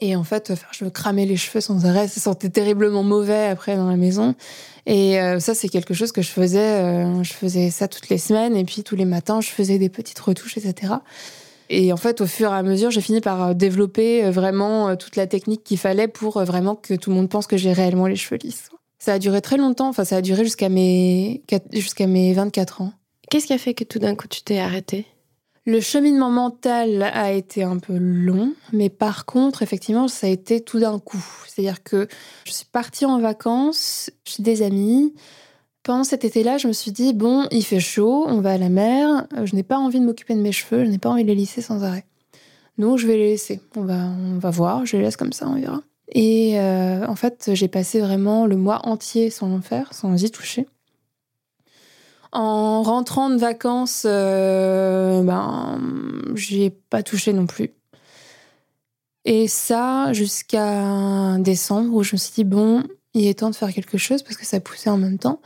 Et 0.00 0.14
en 0.14 0.24
fait, 0.24 0.52
je 0.72 0.84
me 0.84 0.90
cramais 0.90 1.26
les 1.26 1.36
cheveux 1.36 1.60
sans 1.60 1.86
arrêt. 1.86 2.06
Ça 2.08 2.20
sentait 2.20 2.50
terriblement 2.50 3.02
mauvais 3.02 3.46
après 3.46 3.76
dans 3.76 3.88
la 3.88 3.96
maison. 3.96 4.34
Et 4.86 5.20
euh, 5.20 5.40
ça, 5.40 5.54
c'est 5.54 5.68
quelque 5.68 5.92
chose 5.92 6.12
que 6.12 6.22
je 6.22 6.30
faisais. 6.30 7.04
Je 7.22 7.32
faisais 7.32 7.70
ça 7.70 7.88
toutes 7.88 8.08
les 8.08 8.18
semaines. 8.18 8.56
Et 8.56 8.64
puis 8.64 8.82
tous 8.84 8.96
les 8.96 9.04
matins, 9.04 9.40
je 9.40 9.48
faisais 9.48 9.78
des 9.78 9.88
petites 9.88 10.18
retouches, 10.18 10.56
etc. 10.56 10.94
Et 11.68 11.92
en 11.92 11.96
fait, 11.96 12.20
au 12.20 12.26
fur 12.26 12.52
et 12.52 12.56
à 12.56 12.62
mesure, 12.62 12.90
j'ai 12.90 13.00
fini 13.00 13.20
par 13.20 13.54
développer 13.54 14.30
vraiment 14.30 14.96
toute 14.96 15.16
la 15.16 15.26
technique 15.26 15.64
qu'il 15.64 15.78
fallait 15.78 16.08
pour 16.08 16.42
vraiment 16.44 16.76
que 16.76 16.94
tout 16.94 17.10
le 17.10 17.16
monde 17.16 17.28
pense 17.28 17.46
que 17.46 17.56
j'ai 17.56 17.72
réellement 17.72 18.06
les 18.06 18.16
cheveux 18.16 18.38
lisses. 18.42 18.70
Ça 18.98 19.14
a 19.14 19.18
duré 19.18 19.40
très 19.40 19.56
longtemps. 19.56 19.88
Enfin, 19.88 20.04
ça 20.04 20.16
a 20.16 20.22
duré 20.22 20.44
jusqu'à 20.44 20.68
mes, 20.68 21.42
jusqu'à 21.72 22.06
mes 22.06 22.32
24 22.32 22.82
ans. 22.82 22.92
Qu'est-ce 23.30 23.46
qui 23.46 23.52
a 23.52 23.58
fait 23.58 23.74
que 23.74 23.84
tout 23.84 23.98
d'un 23.98 24.14
coup 24.14 24.26
tu 24.26 24.42
t'es 24.42 24.58
arrêtée? 24.58 25.06
Le 25.66 25.80
cheminement 25.80 26.30
mental 26.30 27.02
a 27.02 27.30
été 27.32 27.62
un 27.62 27.76
peu 27.76 27.98
long, 27.98 28.54
mais 28.72 28.88
par 28.88 29.26
contre, 29.26 29.60
effectivement, 29.60 30.08
ça 30.08 30.26
a 30.26 30.30
été 30.30 30.62
tout 30.62 30.78
d'un 30.80 30.98
coup. 30.98 31.22
C'est-à-dire 31.46 31.82
que 31.82 32.08
je 32.46 32.52
suis 32.52 32.64
partie 32.64 33.04
en 33.04 33.20
vacances 33.20 34.10
chez 34.24 34.42
des 34.42 34.62
amis. 34.62 35.12
Pendant 35.82 36.04
cet 36.04 36.24
été-là, 36.24 36.56
je 36.56 36.68
me 36.68 36.72
suis 36.72 36.90
dit, 36.90 37.12
bon, 37.12 37.46
il 37.50 37.62
fait 37.62 37.80
chaud, 37.80 38.24
on 38.28 38.40
va 38.40 38.52
à 38.52 38.58
la 38.58 38.70
mer, 38.70 39.26
je 39.44 39.54
n'ai 39.54 39.62
pas 39.62 39.76
envie 39.76 40.00
de 40.00 40.06
m'occuper 40.06 40.34
de 40.34 40.40
mes 40.40 40.52
cheveux, 40.52 40.86
je 40.86 40.90
n'ai 40.90 40.96
pas 40.96 41.10
envie 41.10 41.22
de 41.22 41.28
les 41.28 41.34
lisser 41.34 41.60
sans 41.60 41.84
arrêt. 41.84 42.06
Donc, 42.78 42.96
je 42.96 43.06
vais 43.06 43.18
les 43.18 43.30
laisser. 43.30 43.60
On 43.76 43.82
va, 43.82 44.06
on 44.06 44.38
va 44.38 44.50
voir, 44.50 44.86
je 44.86 44.96
les 44.96 45.02
laisse 45.02 45.18
comme 45.18 45.34
ça, 45.34 45.46
on 45.48 45.60
verra. 45.60 45.82
Et 46.12 46.58
euh, 46.58 47.06
en 47.06 47.16
fait, 47.16 47.50
j'ai 47.52 47.68
passé 47.68 48.00
vraiment 48.00 48.46
le 48.46 48.56
mois 48.56 48.86
entier 48.86 49.30
sans 49.30 49.52
en 49.52 49.60
faire, 49.60 49.92
sans 49.92 50.22
y 50.22 50.30
toucher. 50.30 50.66
En 52.32 52.82
rentrant 52.82 53.30
de 53.30 53.36
vacances, 53.36 54.04
euh, 54.06 55.22
ben, 55.22 55.80
j'y 56.34 56.64
ai 56.64 56.70
pas 56.70 57.02
touché 57.02 57.32
non 57.32 57.46
plus. 57.46 57.72
Et 59.24 59.48
ça, 59.48 60.12
jusqu'à 60.12 61.36
décembre, 61.38 61.94
où 61.94 62.02
je 62.02 62.14
me 62.14 62.18
suis 62.18 62.32
dit, 62.32 62.44
bon, 62.44 62.82
il 63.14 63.26
est 63.26 63.40
temps 63.40 63.50
de 63.50 63.56
faire 63.56 63.72
quelque 63.72 63.98
chose 63.98 64.22
parce 64.22 64.36
que 64.36 64.46
ça 64.46 64.60
poussait 64.60 64.90
en 64.90 64.98
même 64.98 65.18
temps. 65.18 65.40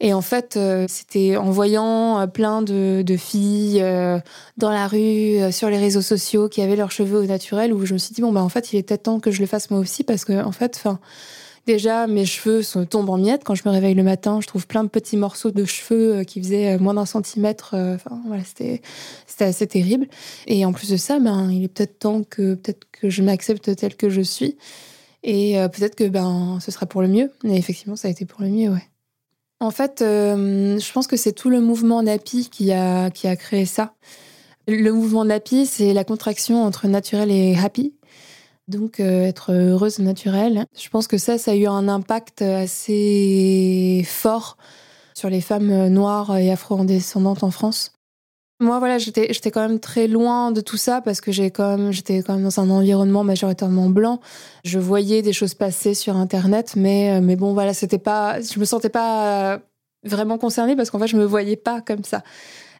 Et 0.00 0.12
en 0.12 0.20
fait, 0.20 0.56
euh, 0.56 0.86
c'était 0.88 1.36
en 1.36 1.50
voyant 1.50 2.20
euh, 2.20 2.26
plein 2.26 2.62
de, 2.62 3.04
filles 3.16 3.84
dans 4.56 4.70
la 4.70 4.86
rue, 4.86 5.52
sur 5.52 5.68
les 5.70 5.78
réseaux 5.78 6.02
sociaux, 6.02 6.48
qui 6.48 6.62
avaient 6.62 6.76
leurs 6.76 6.92
cheveux 6.92 7.18
au 7.18 7.26
naturel, 7.26 7.72
où 7.72 7.84
je 7.84 7.94
me 7.94 7.98
suis 7.98 8.14
dit, 8.14 8.22
bon, 8.22 8.32
bah, 8.32 8.42
en 8.42 8.48
fait, 8.48 8.72
il 8.72 8.76
est 8.78 8.82
peut-être 8.82 9.04
temps 9.04 9.20
que 9.20 9.30
je 9.30 9.40
le 9.40 9.46
fasse 9.46 9.70
moi 9.70 9.80
aussi 9.80 10.04
parce 10.04 10.24
que, 10.24 10.44
en 10.44 10.52
fait, 10.52 10.76
enfin 10.76 11.00
Déjà, 11.68 12.06
mes 12.06 12.24
cheveux 12.24 12.62
tombent 12.86 13.10
en 13.10 13.18
miettes. 13.18 13.42
Quand 13.44 13.54
je 13.54 13.62
me 13.66 13.70
réveille 13.70 13.92
le 13.92 14.02
matin, 14.02 14.40
je 14.40 14.46
trouve 14.46 14.66
plein 14.66 14.84
de 14.84 14.88
petits 14.88 15.18
morceaux 15.18 15.50
de 15.50 15.66
cheveux 15.66 16.16
euh, 16.16 16.24
qui 16.24 16.40
faisaient 16.40 16.76
euh, 16.76 16.78
moins 16.78 16.94
d'un 16.94 17.04
centimètre. 17.04 17.74
Euh, 17.74 17.96
enfin, 17.96 18.22
voilà, 18.26 18.42
c'était, 18.42 18.80
assez 19.38 19.66
terrible. 19.66 20.08
Et 20.46 20.64
en 20.64 20.72
plus 20.72 20.88
de 20.88 20.96
ça, 20.96 21.18
ben, 21.18 21.50
il 21.52 21.64
est 21.64 21.68
peut-être 21.68 21.98
temps 21.98 22.22
que, 22.22 22.54
peut-être 22.54 22.86
que 22.90 23.10
je 23.10 23.22
m'accepte 23.22 23.76
tel 23.76 23.96
que 23.96 24.08
je 24.08 24.22
suis. 24.22 24.56
Et 25.22 25.56
peut-être 25.74 25.94
que 25.94 26.08
ben, 26.08 26.58
ce 26.58 26.70
sera 26.70 26.86
pour 26.86 27.02
le 27.02 27.08
mieux. 27.08 27.30
Et 27.44 27.56
effectivement, 27.56 27.96
ça 27.96 28.08
a 28.08 28.10
été 28.10 28.24
pour 28.24 28.40
le 28.40 28.48
mieux, 28.48 28.70
ouais. 28.70 28.88
En 29.60 29.70
fait, 29.70 29.96
je 30.00 30.92
pense 30.92 31.06
que 31.06 31.16
c'est 31.16 31.32
tout 31.32 31.50
le 31.50 31.60
mouvement 31.60 32.02
NAPI 32.02 32.48
qui 32.48 32.72
a, 32.72 33.10
qui 33.10 33.26
a 33.26 33.34
créé 33.34 33.66
ça. 33.66 33.94
Le 34.68 34.92
mouvement 34.92 35.24
NAPI, 35.24 35.66
c'est 35.66 35.94
la 35.94 36.04
contraction 36.04 36.62
entre 36.62 36.86
naturel 36.88 37.30
et 37.30 37.56
happy. 37.56 37.94
Donc 38.68 39.00
euh, 39.00 39.24
être 39.24 39.52
heureuse 39.52 39.98
naturelle. 39.98 40.66
Je 40.78 40.88
pense 40.90 41.08
que 41.08 41.16
ça, 41.16 41.38
ça 41.38 41.52
a 41.52 41.54
eu 41.54 41.66
un 41.66 41.88
impact 41.88 42.42
assez 42.42 44.04
fort 44.06 44.58
sur 45.14 45.30
les 45.30 45.40
femmes 45.40 45.88
noires 45.88 46.36
et 46.36 46.52
afro-descendantes 46.52 47.42
en 47.42 47.50
France. 47.50 47.97
Moi, 48.60 48.80
voilà, 48.80 48.98
j'étais, 48.98 49.32
j'étais 49.32 49.52
quand 49.52 49.60
même 49.60 49.78
très 49.78 50.08
loin 50.08 50.50
de 50.50 50.60
tout 50.60 50.76
ça 50.76 51.00
parce 51.00 51.20
que 51.20 51.30
j'ai 51.30 51.52
quand 51.52 51.76
même, 51.76 51.92
j'étais 51.92 52.22
quand 52.22 52.34
même 52.34 52.42
dans 52.42 52.58
un 52.58 52.70
environnement 52.70 53.22
majoritairement 53.22 53.88
blanc. 53.88 54.18
Je 54.64 54.80
voyais 54.80 55.22
des 55.22 55.32
choses 55.32 55.54
passer 55.54 55.94
sur 55.94 56.16
Internet, 56.16 56.74
mais, 56.74 57.18
euh, 57.18 57.20
mais 57.20 57.36
bon, 57.36 57.52
voilà, 57.52 57.72
c'était 57.72 57.98
pas, 57.98 58.40
je 58.40 58.58
me 58.58 58.64
sentais 58.64 58.88
pas 58.88 59.60
vraiment 60.04 60.38
concernée 60.38 60.74
parce 60.74 60.90
qu'en 60.90 60.98
fait, 60.98 61.06
je 61.06 61.16
me 61.16 61.24
voyais 61.24 61.56
pas 61.56 61.80
comme 61.80 62.02
ça. 62.02 62.24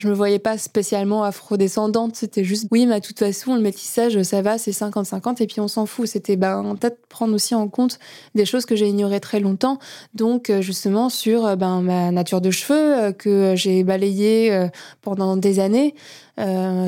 Je 0.01 0.09
me 0.09 0.15
voyais 0.15 0.39
pas 0.39 0.59
spécialement 0.59 1.25
afro-descendante. 1.25 2.15
C'était 2.15 2.45
juste, 2.45 2.69
oui, 2.71 2.87
mais 2.87 3.01
de 3.01 3.07
toute 3.07 3.19
façon, 3.19 3.57
le 3.57 3.61
métissage, 3.61 4.23
ça 4.23 4.43
va, 4.43 4.57
c'est 4.57 4.71
50-50, 4.71 5.43
et 5.43 5.47
puis 5.47 5.61
on 5.61 5.67
s'en 5.67 5.87
fout. 5.87 6.07
C'était 6.07 6.37
ben, 6.37 6.77
peut-être 6.81 7.07
prendre 7.09 7.35
aussi 7.35 7.55
en 7.55 7.69
compte 7.69 7.99
des 8.35 8.45
choses 8.45 8.65
que 8.65 8.77
j'ai 8.77 8.87
ignorées 8.87 9.21
très 9.21 9.41
longtemps. 9.41 9.79
Donc, 10.15 10.51
euh, 10.51 10.61
justement, 10.63 11.09
sur 11.09 11.47
euh, 11.47 11.57
ben, 11.57 11.81
ma 11.81 12.13
nature 12.13 12.41
de 12.41 12.51
cheveux, 12.51 12.99
euh, 12.99 13.13
que 13.13 13.55
j'ai 13.57 13.83
balayé 13.83 14.69
pendant 15.03 15.37
des 15.37 15.59
années. 15.59 15.95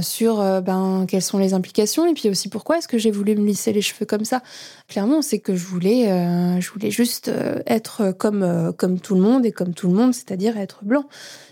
Sur 0.02 0.62
ben, 0.62 1.06
quelles 1.08 1.22
sont 1.22 1.38
les 1.38 1.54
implications 1.54 2.06
et 2.06 2.14
puis 2.14 2.28
aussi 2.28 2.48
pourquoi 2.48 2.78
est-ce 2.78 2.88
que 2.88 2.98
j'ai 2.98 3.10
voulu 3.10 3.34
me 3.34 3.44
lisser 3.44 3.72
les 3.72 3.82
cheveux 3.82 4.06
comme 4.06 4.24
ça. 4.24 4.42
Clairement, 4.88 5.22
c'est 5.22 5.40
que 5.40 5.56
je 5.56 5.66
voulais, 5.66 6.06
je 6.60 6.70
voulais 6.70 6.90
juste 6.90 7.30
être 7.66 8.12
comme, 8.12 8.72
comme 8.76 9.00
tout 9.00 9.14
le 9.14 9.20
monde 9.20 9.44
et 9.44 9.52
comme 9.52 9.74
tout 9.74 9.88
le 9.88 9.94
monde, 9.94 10.14
c'est-à-dire 10.14 10.56
être 10.56 10.84
blanc. 10.84 11.04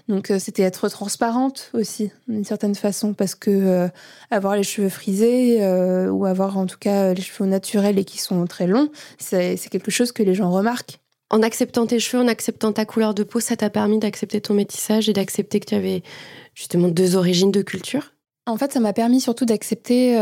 Donc 0.09 0.31
euh, 0.31 0.38
c'était 0.38 0.62
être 0.62 0.88
transparente 0.88 1.71
aussi 1.75 2.11
d'une 2.28 2.45
certaine 2.45 2.75
façon 2.75 3.12
parce 3.12 3.35
que 3.35 3.50
euh, 3.50 3.88
avoir 4.31 4.57
les 4.57 4.62
cheveux 4.62 4.88
frisés 4.88 5.62
euh, 5.62 6.09
ou 6.09 6.25
avoir 6.25 6.57
en 6.57 6.67
tout 6.67 6.78
cas 6.78 7.12
les 7.12 7.21
cheveux 7.21 7.49
naturels 7.49 7.99
et 7.99 8.05
qui 8.05 8.19
sont 8.19 8.47
très 8.47 8.67
longs, 8.67 8.88
c'est 9.19 9.59
quelque 9.71 9.90
chose 9.90 10.12
que 10.12 10.23
les 10.23 10.35
gens 10.35 10.50
remarquent. 10.50 10.99
En 11.31 11.43
acceptant 11.43 11.87
tes 11.87 12.00
cheveux, 12.00 12.23
en 12.23 12.26
acceptant 12.28 12.73
ta 12.73 12.87
couleur 12.87 13.12
de 13.12 13.23
peau, 13.23 13.38
ça 13.38 13.55
t'a 13.55 13.69
permis 13.69 13.99
d'accepter 13.99 14.40
ton 14.40 14.55
métissage 14.55 15.11
et 15.11 15.12
d'accepter 15.12 15.61
que 15.61 15.67
tu 15.67 15.75
avais 15.75 16.02
justement 16.59 16.88
deux 16.88 17.15
origines 17.15 17.53
de 17.53 17.62
culture? 17.62 18.12
En 18.47 18.57
fait, 18.57 18.73
ça 18.73 18.81
m'a 18.81 18.93
permis 18.93 19.21
surtout 19.21 19.45
d'accepter 19.45 20.19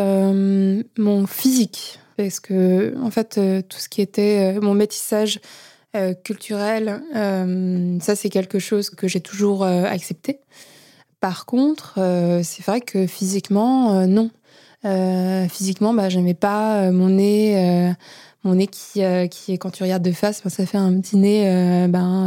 mon 0.98 1.26
physique 1.26 2.00
parce 2.16 2.40
que 2.40 2.94
en 3.00 3.10
fait 3.10 3.40
tout 3.68 3.78
ce 3.78 3.88
qui 3.88 4.02
était 4.02 4.58
mon 4.60 4.74
métissage 4.74 5.40
euh, 5.96 6.12
culturel, 6.12 7.00
euh, 7.14 7.98
ça 8.00 8.16
c'est 8.16 8.28
quelque 8.28 8.58
chose 8.58 8.90
que 8.90 9.08
j'ai 9.08 9.20
toujours 9.20 9.64
euh, 9.64 9.84
accepté. 9.84 10.40
Par 11.20 11.46
contre, 11.46 11.94
c'est 12.44 12.64
vrai 12.66 12.82
que 12.82 13.06
physiquement, 13.06 14.06
non. 14.06 14.30
physiquement, 15.48 15.94
bah, 15.94 16.08
j'aimais 16.10 16.34
pas 16.34 16.90
mon 16.92 17.08
nez 17.08 17.94
mon 18.44 18.54
nez 18.54 18.68
qui, 18.68 19.00
qui 19.30 19.58
quand 19.58 19.70
tu 19.70 19.82
regardes 19.82 20.04
de 20.04 20.12
face, 20.12 20.42
ben, 20.44 20.50
ça 20.50 20.66
fait 20.66 20.76
un 20.76 21.00
petit 21.00 21.16
nez 21.16 21.88
ben, 21.88 22.26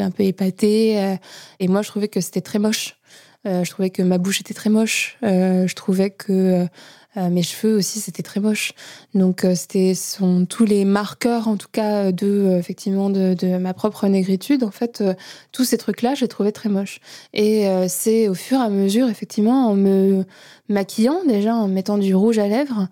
un 0.00 0.10
peu 0.10 0.22
épaté. 0.22 1.16
et 1.58 1.68
moi, 1.68 1.82
je 1.82 1.88
trouvais 1.88 2.08
que 2.08 2.20
c'était 2.20 2.42
très 2.42 2.58
moche. 2.58 2.98
Je 3.46 3.70
trouvais 3.70 3.90
que 3.90 4.02
ma 4.02 4.18
bouche 4.18 4.40
était 4.40 4.54
très 4.54 4.70
moche. 4.70 5.16
je 5.22 5.74
trouvais 5.74 6.10
que 6.10 6.68
euh, 7.16 7.30
mes 7.30 7.42
cheveux 7.42 7.76
aussi, 7.76 8.00
c'était 8.00 8.22
très 8.22 8.40
moche. 8.40 8.72
Donc, 9.14 9.44
euh, 9.44 9.54
c'était 9.54 9.94
sont 9.94 10.44
tous 10.44 10.66
les 10.66 10.84
marqueurs, 10.84 11.48
en 11.48 11.56
tout 11.56 11.68
cas, 11.70 12.12
de 12.12 12.56
effectivement 12.58 13.08
de, 13.10 13.56
ma 13.58 13.72
propre 13.72 14.06
négritude. 14.06 14.62
En 14.62 14.70
fait, 14.70 15.00
euh, 15.00 15.14
tous 15.52 15.64
ces 15.64 15.78
trucs-là, 15.78 16.14
j'ai 16.14 16.28
trouvé 16.28 16.52
très 16.52 16.68
moches. 16.68 17.00
Et 17.32 17.66
c'est 17.88 18.28
au 18.28 18.34
fur 18.34 18.58
et 18.58 18.62
à 18.62 18.68
mesure, 18.68 19.08
effectivement, 19.08 19.68
en 19.68 19.74
me 19.74 20.24
maquillant 20.68 21.20
déjà, 21.26 21.54
en 21.54 21.68
mettant 21.68 21.98
du 21.98 22.14
rouge 22.14 22.38
à 22.38 22.48
lèvres, 22.48 22.88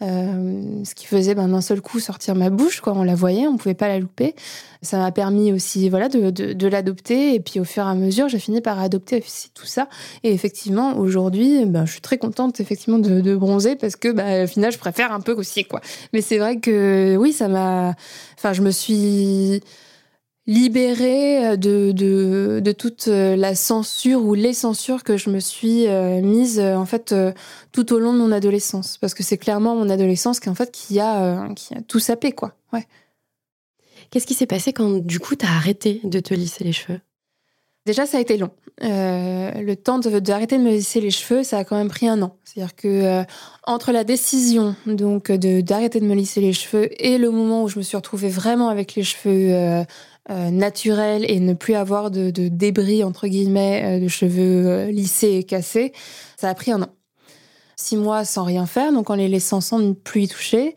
euh, 0.00 0.84
ce 0.84 0.94
qui 0.94 1.06
faisait 1.06 1.34
ben, 1.34 1.48
d'un 1.48 1.60
seul 1.60 1.80
coup 1.80 1.98
sortir 1.98 2.34
ma 2.34 2.50
bouche, 2.50 2.80
quoi. 2.80 2.92
On 2.94 3.02
la 3.02 3.14
voyait, 3.14 3.46
on 3.48 3.56
pouvait 3.56 3.74
pas 3.74 3.88
la 3.88 3.98
louper. 3.98 4.34
Ça 4.80 4.98
m'a 4.98 5.10
permis 5.10 5.52
aussi, 5.52 5.88
voilà, 5.88 6.08
de, 6.08 6.30
de, 6.30 6.68
l'adopter. 6.68 7.34
Et 7.34 7.40
puis 7.40 7.58
au 7.58 7.64
fur 7.64 7.84
et 7.84 7.90
à 7.90 7.94
mesure, 7.94 8.28
j'ai 8.28 8.38
fini 8.38 8.60
par 8.60 8.78
adopter 8.78 9.24
tout 9.54 9.66
ça. 9.66 9.88
Et 10.22 10.32
effectivement, 10.32 10.96
aujourd'hui, 10.96 11.64
ben, 11.66 11.84
je 11.84 11.92
suis 11.92 12.00
très 12.00 12.18
contente 12.18 12.60
effectivement 12.60 12.98
de, 12.98 13.20
de 13.20 13.36
bronzer 13.36 13.76
parce 13.76 13.96
que, 13.96 14.12
ben, 14.12 14.44
au 14.44 14.46
final, 14.46 14.70
je 14.70 14.78
préfère 14.78 15.12
un 15.12 15.20
peu 15.20 15.32
aussi, 15.32 15.64
quoi. 15.64 15.80
Mais 16.12 16.20
c'est 16.20 16.38
vrai 16.38 16.60
que 16.60 17.16
oui, 17.18 17.32
ça 17.32 17.48
m'a, 17.48 17.94
enfin, 18.36 18.52
je 18.52 18.62
me 18.62 18.70
suis 18.70 19.62
libérée 20.48 21.46
euh, 21.46 21.56
de, 21.56 21.92
de, 21.92 22.72
toute 22.72 23.06
euh, 23.06 23.36
la 23.36 23.54
censure 23.54 24.24
ou 24.24 24.34
les 24.34 24.54
censures 24.54 25.04
que 25.04 25.16
je 25.16 25.30
me 25.30 25.38
suis 25.38 25.86
euh, 25.86 26.20
mise 26.22 26.58
en 26.58 26.86
fait 26.86 27.14
tout 27.70 27.92
au 27.92 28.00
long 28.00 28.12
de 28.12 28.18
mon 28.18 28.32
adolescence. 28.32 28.96
Parce 28.96 29.14
que 29.14 29.22
c'est 29.22 29.38
clairement 29.38 29.76
mon 29.76 29.90
adolescence 29.90 30.40
qui 30.40 30.52
fait 30.54 30.72
qui 30.72 30.98
a 30.98 31.48
qui 31.54 31.74
a 31.74 31.82
tout 31.82 32.00
sapé 32.00 32.32
quoi. 32.32 32.54
Ouais. 32.72 32.86
Qu'est-ce 34.10 34.26
qui 34.26 34.34
s'est 34.34 34.46
passé 34.46 34.72
quand 34.72 35.04
du 35.04 35.20
coup 35.20 35.36
tu 35.36 35.44
as 35.44 35.50
arrêté 35.50 36.00
de 36.02 36.18
te 36.18 36.32
lisser 36.32 36.64
les 36.64 36.72
cheveux? 36.72 37.00
Déjà, 37.88 38.06
ça 38.06 38.18
a 38.18 38.20
été 38.20 38.36
long. 38.36 38.50
le 38.80 39.74
temps 39.74 39.98
d'arrêter 39.98 40.58
de, 40.58 40.62
me 40.62 40.70
lisser 40.70 41.00
les 41.00 41.10
cheveux, 41.10 41.42
ça 41.42 41.58
a 41.58 41.64
quand 41.64 41.76
même 41.76 41.88
pris 41.88 42.06
un 42.06 42.20
an. 42.22 42.36
C'est-à-dire 42.44 42.76
que 42.76 43.24
entre 43.64 43.92
la 43.92 44.04
décision 44.04 44.76
donc 44.86 45.32
de 45.32 45.62
d'arrêter 45.62 45.98
de 45.98 46.04
me 46.04 46.14
lisser 46.14 46.40
les 46.40 46.52
cheveux 46.52 46.88
et 47.02 47.18
le 47.18 47.30
moment 47.30 47.64
où 47.64 47.68
je 47.68 47.78
me 47.78 47.82
suis 47.82 47.96
retrouvée 47.96 48.28
vraiment 48.28 48.68
avec 48.68 48.94
les 48.94 49.04
cheveux 49.04 49.84
euh, 50.30 50.50
naturel 50.50 51.24
et 51.26 51.40
ne 51.40 51.54
plus 51.54 51.74
avoir 51.74 52.10
de, 52.10 52.30
débris, 52.30 53.02
entre 53.02 53.28
guillemets, 53.28 53.96
euh, 53.96 53.98
de 53.98 54.08
cheveux 54.08 54.66
euh, 54.66 54.90
lissés 54.90 55.36
et 55.36 55.44
cassés, 55.44 55.94
ça 56.36 56.50
a 56.50 56.54
pris 56.54 56.70
un 56.70 56.82
an. 56.82 56.88
Six 57.76 57.96
mois 57.96 58.26
sans 58.26 58.44
rien 58.44 58.66
faire, 58.66 58.92
donc 58.92 59.08
en 59.08 59.14
les 59.14 59.26
laissant 59.28 59.62
sans 59.62 59.78
ne 59.78 59.94
plus 59.94 60.24
y 60.24 60.28
toucher. 60.28 60.74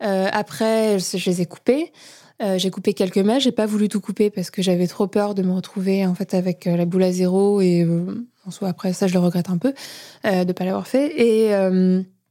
après, 0.00 0.98
je, 0.98 1.28
les 1.28 1.42
ai 1.42 1.46
coupés. 1.46 1.92
J'ai 2.40 2.70
coupé 2.70 2.94
quelques 2.94 3.18
mèches, 3.18 3.44
j'ai 3.44 3.52
pas 3.52 3.66
voulu 3.66 3.88
tout 3.88 4.00
couper 4.00 4.30
parce 4.30 4.50
que 4.50 4.62
j'avais 4.62 4.86
trop 4.86 5.06
peur 5.06 5.34
de 5.34 5.42
me 5.42 5.52
retrouver 5.52 6.06
en 6.06 6.14
fait 6.14 6.34
avec 6.34 6.64
la 6.66 6.84
boule 6.84 7.04
à 7.04 7.12
zéro 7.12 7.60
et 7.60 7.86
en 8.46 8.50
soit 8.50 8.68
après 8.68 8.92
ça 8.92 9.06
je 9.06 9.14
le 9.14 9.20
regrette 9.20 9.50
un 9.50 9.58
peu 9.58 9.72
de 10.24 10.52
pas 10.52 10.64
l'avoir 10.64 10.86
fait. 10.86 11.12
Et 11.20 11.54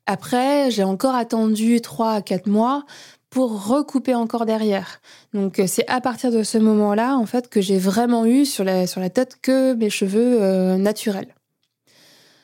Après, 0.05 0.69
j'ai 0.69 0.83
encore 0.83 1.15
attendu 1.15 1.79
3 1.79 2.11
à 2.11 2.21
4 2.21 2.47
mois 2.47 2.85
pour 3.29 3.67
recouper 3.67 4.13
encore 4.13 4.45
derrière. 4.45 4.99
Donc 5.33 5.61
c'est 5.65 5.87
à 5.89 6.01
partir 6.01 6.31
de 6.31 6.43
ce 6.43 6.57
moment-là 6.57 7.15
en 7.17 7.25
fait 7.25 7.49
que 7.49 7.61
j'ai 7.61 7.77
vraiment 7.77 8.25
eu 8.25 8.45
sur 8.45 8.63
la, 8.63 8.85
sur 8.85 8.99
la 9.01 9.09
tête 9.09 9.37
que 9.41 9.73
mes 9.73 9.89
cheveux 9.89 10.75
naturels 10.77 11.33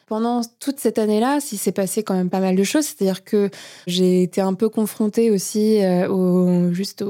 pendant 0.09 0.41
toute 0.59 0.79
cette 0.79 0.97
année-là, 0.97 1.39
s'il 1.39 1.59
s'est 1.59 1.71
passé 1.71 2.01
quand 2.01 2.15
même 2.15 2.31
pas 2.31 2.39
mal 2.39 2.55
de 2.55 2.63
choses. 2.63 2.85
C'est-à-dire 2.85 3.23
que 3.23 3.49
j'ai 3.85 4.23
été 4.23 4.41
un 4.41 4.55
peu 4.55 4.67
confrontée 4.67 5.29
aussi 5.29 5.83
euh, 5.83 6.09
au, 6.09 6.73
juste 6.73 7.05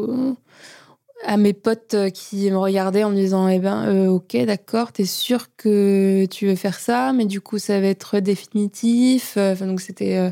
à 1.25 1.37
mes 1.37 1.53
potes 1.53 1.95
qui 2.13 2.51
me 2.51 2.57
regardaient 2.57 3.05
en 3.05 3.09
me 3.09 3.15
disant 3.15 3.47
Eh 3.47 3.59
ben, 3.59 3.87
euh, 3.87 4.07
ok, 4.07 4.35
d'accord, 4.45 4.91
t'es 4.91 5.05
sûr 5.05 5.47
que 5.55 6.25
tu 6.25 6.47
veux 6.47 6.55
faire 6.55 6.77
ça, 6.77 7.13
mais 7.13 7.25
du 7.25 7.39
coup, 7.39 7.57
ça 7.57 7.79
va 7.79 7.87
être 7.87 8.19
définitif. 8.19 9.37
Donc, 9.61 9.79
c'était 9.79 10.17
euh, 10.17 10.31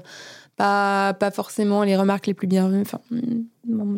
pas, 0.57 1.13
pas 1.13 1.31
forcément 1.31 1.83
les 1.83 1.95
remarques 1.95 2.25
les 2.25 2.33
plus 2.33 2.47
bienvenues, 2.47 2.81
enfin, 2.81 2.99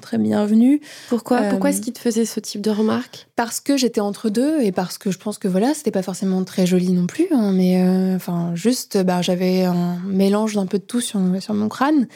très 0.02 0.18
bienvenues. 0.18 0.82
Pourquoi, 1.08 1.42
Pourquoi 1.44 1.70
est-ce 1.70 1.82
qu'il 1.82 1.94
te 1.94 2.00
faisait 2.00 2.26
ce 2.26 2.42
type 2.42 2.62
de 2.62 2.70
remarques? 2.70 3.28
Parce 3.38 3.62
que 3.62 3.78
j'étais 3.78 4.02
entre 4.02 4.30
deux 4.30 4.62
et 4.62 4.74
parce 4.74 4.98
que 4.98 5.10
je 5.10 5.18
pense 5.18 5.38
que 5.38 5.48
voilà, 5.48 5.74
c'était 5.74 5.92
pas 5.92 6.04
forcément 6.04 6.44
très 6.44 6.68
joli 6.68 6.92
non 6.92 7.08
plus, 7.08 7.28
hein, 7.32 7.54
mais 7.54 7.82
euh, 7.82 8.16
enfin, 8.18 8.52
juste, 8.56 9.02
bah, 9.02 9.22
j'avais 9.22 9.64
un 9.64 10.00
mélange 10.06 10.56
d'un 10.56 10.66
peu 10.66 10.80
de 10.80 10.84
tout 10.84 11.00
sur, 11.00 11.20
sur 11.40 11.54
mon 11.54 11.70
crâne. 11.70 12.08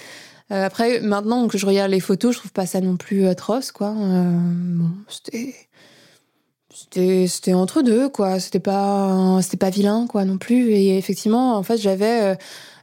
Euh, 0.51 0.65
après, 0.65 0.99
maintenant 0.99 1.47
que 1.47 1.57
je 1.57 1.65
regarde 1.65 1.89
les 1.89 2.01
photos, 2.01 2.33
je 2.33 2.39
trouve 2.39 2.51
pas 2.51 2.65
ça 2.65 2.81
non 2.81 2.97
plus 2.97 3.25
atroce, 3.25 3.71
quoi. 3.71 3.95
Euh, 3.97 4.29
bon, 4.29 4.91
c'était. 5.07 5.55
C'était, 7.27 7.53
entre 7.53 7.83
deux, 7.83 8.09
quoi. 8.09 8.39
C'était 8.39 8.59
pas, 8.59 9.39
c'était 9.41 9.57
pas 9.57 9.69
vilain, 9.69 10.07
quoi, 10.07 10.25
non 10.25 10.39
plus. 10.39 10.71
Et 10.71 10.97
effectivement, 10.97 11.55
en 11.55 11.63
fait, 11.63 11.77
j'avais. 11.77 12.35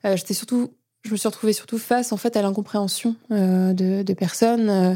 j'étais 0.05 0.33
surtout 0.33 0.71
je 1.03 1.13
me 1.13 1.17
suis 1.17 1.29
retrouvée 1.29 1.53
surtout 1.53 1.79
face 1.79 2.13
en 2.13 2.17
fait 2.17 2.37
à 2.37 2.43
l'incompréhension 2.43 3.17
euh, 3.31 3.73
de, 3.73 4.13
personnes. 4.13 4.69
Euh, 4.69 4.95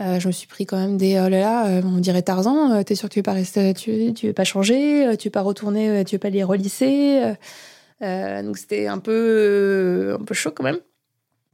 euh, 0.00 0.20
je 0.20 0.28
me 0.28 0.32
suis 0.32 0.46
pris 0.46 0.66
quand 0.66 0.76
même 0.76 0.96
des 0.96 1.18
oh 1.18 1.28
là 1.28 1.40
là, 1.40 1.80
on 1.84 1.98
dirait 1.98 2.22
Tarzan. 2.22 2.84
T'es 2.84 2.94
sûr 2.94 3.08
que 3.08 3.14
tu 3.14 3.18
veux 3.20 3.24
pas 3.24 3.32
rester, 3.32 3.74
tu, 3.74 4.12
tu 4.14 4.28
veux 4.28 4.32
pas 4.32 4.44
changer, 4.44 5.16
tu 5.18 5.28
veux 5.28 5.32
pas 5.32 5.42
retourner, 5.42 6.04
tu 6.04 6.14
veux 6.14 6.20
pas 6.20 6.30
les 6.30 6.44
relisser. 6.44 7.34
donc 8.00 8.58
c'était 8.58 8.86
un 8.86 8.98
peu 8.98 10.16
un 10.20 10.24
peu 10.24 10.34
chaud 10.34 10.52
quand 10.52 10.64
même. 10.64 10.78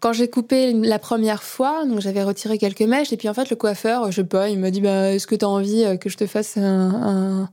Quand 0.01 0.13
j'ai 0.13 0.29
coupé 0.29 0.75
la 0.75 0.99
première 0.99 1.43
fois, 1.43 1.87
donc 1.87 2.01
j'avais 2.01 2.23
retiré 2.23 2.59
quelques 2.59 2.83
mèches 2.83 3.15
et 3.15 3.17
puis 3.17 3.31
en 3.31 3.35
fait 3.35 3.49
le 3.49 3.57
coiffeur, 3.57 4.11
je 4.11 4.17
sais 4.17 4.25
pas, 4.25 4.51
il 4.51 4.59
m'a 4.59 4.71
dit 4.71 4.83
bah 4.83 5.13
est-ce 5.13 5.27
que 5.27 5.37
tu 5.37 5.45
as 5.47 5.49
envie 5.49 5.99
que 5.99 6.11
je 6.11 6.19
te 6.19 6.27
fasse 6.27 6.59
un, 6.59 7.49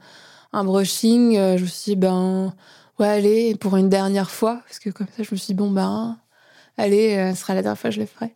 un, 0.52 0.64
brushing? 0.66 1.36
Je 1.36 1.62
me 1.62 1.68
suis 1.68 1.92
dit 1.92 1.96
ben 1.96 2.54
ouais 3.00 3.08
allez 3.08 3.56
pour 3.56 3.78
une 3.78 3.88
dernière 3.88 4.32
fois 4.32 4.62
parce 4.68 4.80
que 4.80 4.90
comme 4.90 5.08
ça 5.16 5.24
je 5.24 5.30
me 5.32 5.38
suis 5.38 5.48
dit 5.48 5.54
bon 5.54 5.72
ben 5.72 6.18
allez, 6.82 7.16
euh, 7.16 7.34
ce 7.34 7.42
sera 7.42 7.54
la 7.54 7.62
dernière 7.62 7.78
fois 7.78 7.90
que 7.90 7.96
je 7.96 8.02
le 8.02 8.06
ferai. 8.06 8.34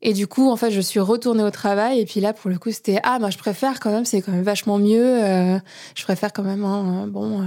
Et 0.00 0.12
du 0.12 0.26
coup, 0.26 0.48
en 0.48 0.56
fait, 0.56 0.70
je 0.70 0.80
suis 0.80 1.00
retournée 1.00 1.42
au 1.42 1.50
travail. 1.50 2.00
Et 2.00 2.06
puis 2.06 2.20
là, 2.20 2.32
pour 2.32 2.50
le 2.50 2.58
coup, 2.58 2.70
c'était 2.70 3.00
ah, 3.02 3.18
moi, 3.18 3.30
je 3.30 3.38
préfère 3.38 3.80
quand 3.80 3.90
même. 3.90 4.04
C'est 4.04 4.22
quand 4.22 4.32
même 4.32 4.42
vachement 4.42 4.78
mieux. 4.78 5.24
Euh, 5.24 5.58
je 5.96 6.02
préfère 6.04 6.32
quand 6.32 6.44
même. 6.44 6.64
Hein, 6.64 7.08
bon, 7.08 7.42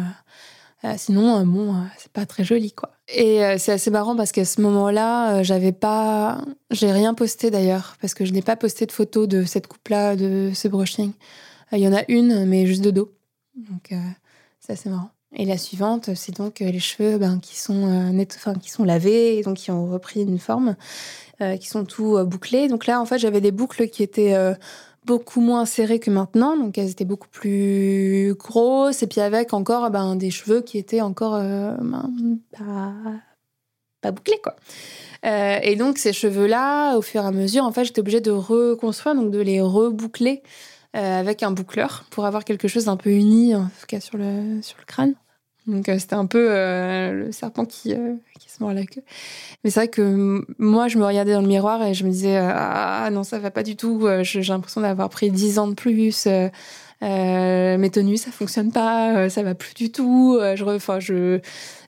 euh, 0.83 0.93
sinon, 0.97 1.45
bon, 1.45 1.75
c'est 1.97 2.11
pas 2.11 2.25
très 2.25 2.43
joli, 2.43 2.73
quoi. 2.73 2.91
Et 3.07 3.41
c'est 3.57 3.73
assez 3.73 3.91
marrant 3.91 4.15
parce 4.15 4.31
qu'à 4.31 4.45
ce 4.45 4.61
moment-là, 4.61 5.43
j'avais 5.43 5.71
pas, 5.71 6.41
j'ai 6.71 6.91
rien 6.91 7.13
posté 7.13 7.51
d'ailleurs 7.51 7.95
parce 8.01 8.13
que 8.13 8.25
je 8.25 8.31
n'ai 8.31 8.41
pas 8.41 8.55
posté 8.55 8.85
de 8.85 8.91
photos 8.91 9.27
de 9.27 9.43
cette 9.43 9.67
coupe-là, 9.67 10.15
de 10.15 10.51
ce 10.53 10.67
brushing. 10.67 11.11
Il 11.73 11.79
y 11.79 11.87
en 11.87 11.93
a 11.93 12.03
une, 12.09 12.45
mais 12.45 12.65
juste 12.65 12.83
de 12.83 12.91
dos. 12.91 13.11
Donc, 13.55 13.93
c'est 14.59 14.73
assez 14.73 14.89
marrant. 14.89 15.11
Et 15.33 15.45
la 15.45 15.57
suivante, 15.57 16.13
c'est 16.15 16.35
donc 16.35 16.61
euh, 16.61 16.69
les 16.69 16.79
cheveux 16.79 17.17
ben, 17.17 17.39
qui, 17.39 17.57
sont, 17.57 17.87
euh, 17.87 18.25
enfin, 18.35 18.53
qui 18.55 18.69
sont 18.69 18.83
lavés, 18.83 19.37
et 19.37 19.43
donc 19.43 19.57
qui 19.57 19.71
ont 19.71 19.85
repris 19.85 20.23
une 20.23 20.39
forme, 20.39 20.75
euh, 21.41 21.55
qui 21.55 21.67
sont 21.67 21.85
tout 21.85 22.17
bouclés. 22.25 22.67
Donc 22.67 22.85
là, 22.85 22.99
en 22.99 23.05
fait, 23.05 23.17
j'avais 23.17 23.39
des 23.39 23.51
boucles 23.51 23.87
qui 23.87 24.03
étaient 24.03 24.35
beaucoup 25.05 25.39
moins 25.39 25.65
serrées 25.65 25.99
que 25.99 26.11
maintenant, 26.11 26.57
donc 26.57 26.77
elles 26.77 26.89
étaient 26.89 27.05
beaucoup 27.05 27.29
plus 27.29 28.35
grosses, 28.37 29.03
et 29.03 29.07
puis 29.07 29.21
avec 29.21 29.53
encore 29.53 29.89
ben, 29.89 30.15
des 30.15 30.31
cheveux 30.31 30.61
qui 30.61 30.77
étaient 30.77 31.01
encore 31.01 31.39
ben, 31.39 32.09
pas, 32.57 32.93
pas, 34.01 34.11
bouclés, 34.11 34.39
quoi. 34.43 34.55
et 35.23 35.75
donc 35.77 35.97
ces 35.97 36.13
cheveux-là, 36.13 36.97
au 36.97 37.01
fur 37.01 37.23
et 37.23 37.25
à 37.25 37.31
mesure, 37.31 37.63
en 37.63 37.71
fait, 37.71 37.85
j'étais 37.85 38.01
obligée 38.01 38.21
de 38.21 38.31
reconstruire, 38.31 39.15
donc 39.15 39.31
de 39.31 39.39
les 39.39 39.61
reboucler 39.61 40.43
avec 40.93 41.43
un 41.43 41.51
boucleur 41.51 42.05
pour 42.09 42.25
avoir 42.25 42.43
quelque 42.43 42.67
chose 42.67 42.85
d'un 42.85 42.97
peu 42.97 43.11
uni, 43.11 43.55
en 43.55 43.63
tout 43.63 43.87
cas 43.87 43.99
sur 43.99 44.17
le, 44.17 44.61
sur 44.61 44.77
le 44.77 44.85
crâne. 44.85 45.15
Donc 45.67 45.87
euh, 45.89 45.99
c'était 45.99 46.15
un 46.15 46.25
peu 46.25 46.47
euh, 46.49 47.11
le 47.11 47.31
serpent 47.31 47.65
qui, 47.65 47.93
qui 48.39 48.49
se 48.49 48.61
mord 48.61 48.73
la 48.73 48.85
queue. 48.85 49.03
Mais 49.63 49.69
c'est 49.69 49.79
vrai 49.81 49.87
que 49.87 50.43
moi, 50.57 50.87
je 50.87 50.97
me 50.97 51.05
regardais 51.05 51.33
dans 51.33 51.41
le 51.41 51.47
miroir 51.47 51.83
et 51.83 51.93
je 51.93 52.03
me 52.03 52.09
disais 52.09 52.37
Ah 52.37 53.09
non, 53.11 53.23
ça 53.23 53.39
va 53.39 53.51
pas 53.51 53.63
du 53.63 53.75
tout. 53.75 54.07
J'ai 54.21 54.41
l'impression 54.41 54.81
d'avoir 54.81 55.09
pris 55.09 55.31
10 55.31 55.59
ans 55.59 55.67
de 55.67 55.75
plus. 55.75 56.27
Euh, 57.03 57.77
mes 57.77 57.89
tenues, 57.89 58.17
ça 58.17 58.31
fonctionne 58.31 58.71
pas, 58.71 59.15
euh, 59.15 59.29
ça 59.29 59.41
va 59.41 59.55
plus 59.55 59.73
du 59.73 59.91
tout. 59.91 60.37
Euh, 60.39 60.55
je, 60.55 60.63
enfin, 60.63 60.99
je, 60.99 61.39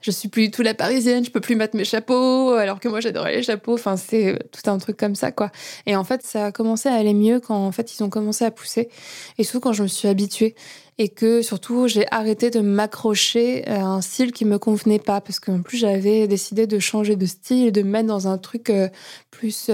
je 0.01 0.11
suis 0.11 0.27
plus 0.27 0.45
du 0.45 0.51
tout 0.51 0.63
la 0.63 0.73
parisienne, 0.73 1.23
je 1.23 1.29
peux 1.29 1.39
plus 1.39 1.55
mettre 1.55 1.75
mes 1.75 1.85
chapeaux, 1.85 2.53
alors 2.53 2.79
que 2.79 2.87
moi 2.87 2.99
j'adorais 2.99 3.35
les 3.35 3.43
chapeaux. 3.43 3.75
Enfin, 3.75 3.95
c'est 3.95 4.39
tout 4.51 4.69
un 4.69 4.77
truc 4.79 4.97
comme 4.97 5.13
ça, 5.15 5.31
quoi. 5.31 5.51
Et 5.85 5.95
en 5.95 6.03
fait, 6.03 6.23
ça 6.23 6.47
a 6.47 6.51
commencé 6.51 6.89
à 6.89 6.93
aller 6.95 7.13
mieux 7.13 7.39
quand 7.39 7.55
en 7.55 7.71
fait 7.71 7.95
ils 7.95 8.03
ont 8.03 8.09
commencé 8.09 8.43
à 8.43 8.51
pousser, 8.51 8.89
et 9.37 9.43
surtout 9.43 9.59
quand 9.59 9.73
je 9.73 9.83
me 9.83 9.87
suis 9.87 10.07
habituée 10.07 10.55
et 10.99 11.09
que 11.09 11.41
surtout 11.41 11.87
j'ai 11.87 12.05
arrêté 12.11 12.51
de 12.51 12.59
m'accrocher 12.59 13.67
à 13.67 13.83
un 13.83 14.01
style 14.01 14.31
qui 14.31 14.45
me 14.45 14.59
convenait 14.59 14.99
pas 14.99 15.21
parce 15.21 15.39
qu'en 15.39 15.61
plus 15.61 15.77
j'avais 15.77 16.27
décidé 16.27 16.67
de 16.67 16.77
changer 16.77 17.15
de 17.15 17.25
style, 17.25 17.71
de 17.71 17.81
me 17.81 17.89
mettre 17.89 18.07
dans 18.07 18.27
un 18.27 18.37
truc 18.37 18.71
plus 19.31 19.71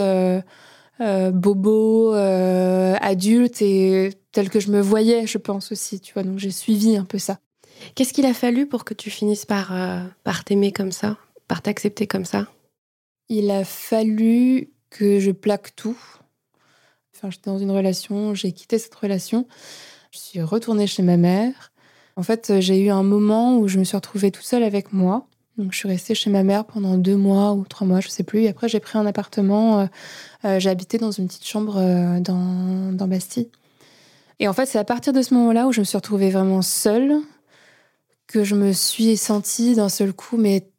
euh, 1.02 1.32
bobo, 1.32 2.14
euh, 2.14 2.96
adulte 3.00 3.62
et 3.62 4.10
tel 4.32 4.50
que 4.50 4.60
je 4.60 4.72
me 4.72 4.82
voyais, 4.82 5.28
je 5.28 5.38
pense 5.38 5.72
aussi, 5.72 6.00
tu 6.00 6.14
vois. 6.14 6.24
Donc 6.24 6.40
j'ai 6.40 6.52
suivi 6.52 6.98
un 6.98 7.06
peu 7.06 7.18
ça. 7.18 7.40
Qu'est-ce 7.96 8.14
qu'il 8.14 8.26
a 8.26 8.34
fallu 8.34 8.68
pour 8.68 8.84
que 8.86 8.94
tu 8.94 9.10
finisses 9.10 9.46
par, 9.46 9.74
euh, 9.74 10.04
par 10.24 10.44
t'aimer 10.44 10.72
comme 10.72 10.92
ça, 10.92 11.18
par 11.48 11.62
t'accepter 11.62 12.08
comme 12.08 12.26
ça? 12.26 12.48
Il 13.30 13.52
a 13.52 13.64
fallu 13.64 14.70
que 14.90 15.20
je 15.20 15.32
plaque 15.32 15.76
tout. 15.76 15.98
Enfin, 17.16 17.30
j'étais 17.30 17.50
dans 17.50 17.60
une 17.60 17.72
relation, 17.72 18.34
j'ai 18.34 18.52
quitté 18.52 18.80
cette 18.80 18.96
relation. 18.96 19.48
Je 20.12 20.20
suis 20.20 20.42
retournée 20.42 20.88
chez 20.88 21.04
ma 21.04 21.18
mère. 21.18 21.72
En 22.16 22.24
fait, 22.24 22.60
j'ai 22.60 22.80
eu 22.80 22.90
un 22.90 23.04
moment 23.04 23.58
où 23.58 23.68
je 23.68 23.78
me 23.78 23.84
suis 23.84 23.96
retrouvée 23.96 24.32
toute 24.32 24.46
seule 24.46 24.64
avec 24.64 24.92
moi. 24.94 25.28
Donc, 25.58 25.74
je 25.74 25.78
suis 25.78 25.90
restée 25.90 26.16
chez 26.16 26.30
ma 26.30 26.44
mère 26.44 26.66
pendant 26.66 26.98
deux 26.98 27.18
mois 27.18 27.54
ou 27.54 27.66
trois 27.66 27.86
mois, 27.86 28.00
je 28.00 28.08
sais 28.08 28.24
plus. 28.24 28.44
Et 28.44 28.50
après, 28.50 28.70
j'ai 28.70 28.80
pris 28.80 28.98
un 28.98 29.06
appartement. 29.06 29.82
Euh, 29.82 29.86
euh, 30.46 30.60
j'ai 30.60 30.70
habité 30.70 30.98
dans 30.98 31.12
une 31.12 31.28
petite 31.28 31.46
chambre 31.46 31.76
dans, 32.22 32.94
dans 32.94 33.08
Bastille. 33.08 33.50
Et 34.40 34.48
en 34.48 34.54
fait, 34.54 34.66
c'est 34.66 34.80
à 34.80 34.84
partir 34.86 35.14
de 35.14 35.22
ce 35.22 35.34
moment-là 35.34 35.68
où 35.68 35.72
je 35.72 35.82
me 35.82 35.86
suis 35.86 35.98
retrouvée 35.98 36.30
vraiment 36.30 36.62
seule 36.62 37.22
que 38.28 38.44
je 38.44 38.56
me 38.56 38.72
suis 38.72 39.18
sentie 39.18 39.76
d'un 39.76 39.90
seul 39.90 40.14
coup, 40.14 40.38
mais 40.38 40.70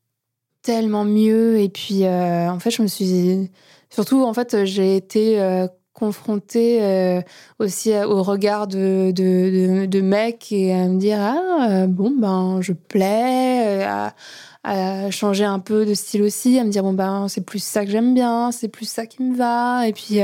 tellement 0.63 1.05
mieux. 1.05 1.59
Et 1.59 1.69
puis, 1.69 2.07
en 2.07 2.59
fait, 2.59 2.71
je 2.71 2.83
me 2.83 2.87
suis. 2.87 3.51
Surtout, 3.91 4.23
en 4.25 4.33
fait, 4.33 4.65
j'ai 4.65 4.97
été 4.97 5.67
confrontée 5.93 7.23
aussi 7.59 7.93
au 7.95 8.23
regard 8.23 8.67
de, 8.67 9.11
de, 9.13 10.01
mecs 10.01 10.53
et 10.53 10.73
à 10.73 10.89
me 10.89 10.99
dire 10.99 11.19
Ah, 11.21 11.87
bon, 11.87 12.13
ben, 12.17 12.61
je 12.61 12.73
plais. 12.73 13.85
À, 13.85 14.15
à 14.63 15.11
changer 15.11 15.45
un 15.45 15.59
peu 15.59 15.87
de 15.87 15.95
style 15.95 16.23
aussi, 16.23 16.59
à 16.59 16.65
me 16.65 16.71
dire 16.71 16.83
bon 16.83 16.93
ben 16.93 17.29
c'est 17.29 17.41
plus 17.41 17.63
ça 17.63 17.85
que 17.85 17.91
j'aime 17.91 18.15
bien, 18.15 18.53
c'est 18.53 18.69
plus 18.69 18.89
ça 18.89 19.07
qui 19.07 19.23
me 19.23 19.35
va, 19.35 19.89
et 19.89 19.93
puis 19.93 20.21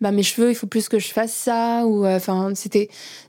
ben 0.00 0.12
mes 0.12 0.22
cheveux 0.22 0.50
il 0.50 0.54
faut 0.54 0.66
plus 0.66 0.88
que 0.88 0.98
je 0.98 1.08
fasse 1.08 1.32
ça 1.32 1.86
ou 1.86 2.04
euh, 2.04 2.16
enfin 2.16 2.52
c'était 2.54 2.88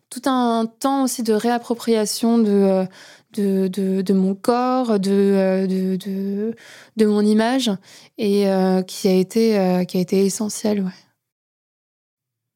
tout 0.09 0.21
un 0.25 0.65
temps 0.65 1.03
aussi 1.03 1.23
de 1.23 1.33
réappropriation 1.33 2.39
de 2.39 2.49
euh, 2.51 2.85
de, 3.33 3.67
de, 4.01 4.13
mon 4.13 4.33
corps, 4.33 4.99
de, 4.99 5.67
de, 5.67 6.55
de, 6.97 7.05
mon 7.05 7.21
image, 7.21 7.69
et 8.17 8.45
qui 8.87 9.07
a 9.07 9.13
été 9.13 9.85
qui 9.87 9.97
a 9.97 10.01
été 10.01 10.25
essentiel, 10.25 10.81
ouais. 10.81 11.08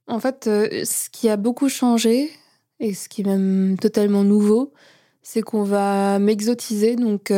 En 0.08 0.20
fait, 0.20 0.46
ce 0.46 1.10
qui 1.10 1.30
a 1.30 1.38
beaucoup 1.38 1.70
changé 1.70 2.30
et 2.80 2.94
ce 2.94 3.08
qui 3.08 3.22
est 3.22 3.26
même 3.26 3.78
totalement 3.80 4.24
nouveau, 4.24 4.74
c'est 5.22 5.42
qu'on 5.42 5.64
va 5.64 6.20
m'exotiser. 6.20 6.96
Donc, 6.96 7.32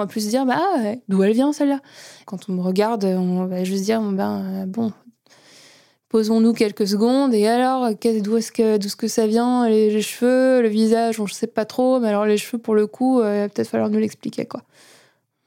on 0.00 0.02
va 0.02 0.06
plus 0.06 0.24
se 0.24 0.28
dire, 0.30 0.46
bah, 0.46 0.62
d'où 1.08 1.22
elle 1.22 1.32
vient 1.32 1.52
celle-là? 1.52 1.80
Quand 2.24 2.48
on 2.48 2.52
me 2.52 2.62
regarde, 2.62 3.04
on 3.04 3.44
va 3.44 3.64
juste 3.64 3.84
dire, 3.84 4.00
ben, 4.00 4.62
euh, 4.62 4.66
bon, 4.66 4.92
posons-nous 6.08 6.54
quelques 6.54 6.86
secondes. 6.86 7.34
Et 7.34 7.46
alors, 7.46 7.90
d'où 7.90 8.36
est-ce 8.36 8.50
que, 8.50 8.78
est-ce 8.78 8.96
que 8.96 9.08
ça 9.08 9.26
vient? 9.26 9.68
Les, 9.68 10.00
cheveux, 10.00 10.62
le 10.62 10.68
visage, 10.68 11.20
on 11.20 11.24
ne 11.24 11.28
sait 11.28 11.46
pas 11.46 11.66
trop. 11.66 12.00
Mais 12.00 12.08
alors, 12.08 12.24
les 12.24 12.38
cheveux, 12.38 12.56
pour 12.56 12.74
le 12.74 12.86
coup, 12.86 13.20
euh, 13.20 13.34
il 13.34 13.40
va 13.40 13.48
peut-être 13.48 13.68
falloir 13.68 13.90
nous 13.90 13.98
l'expliquer, 13.98 14.46
quoi. 14.46 14.62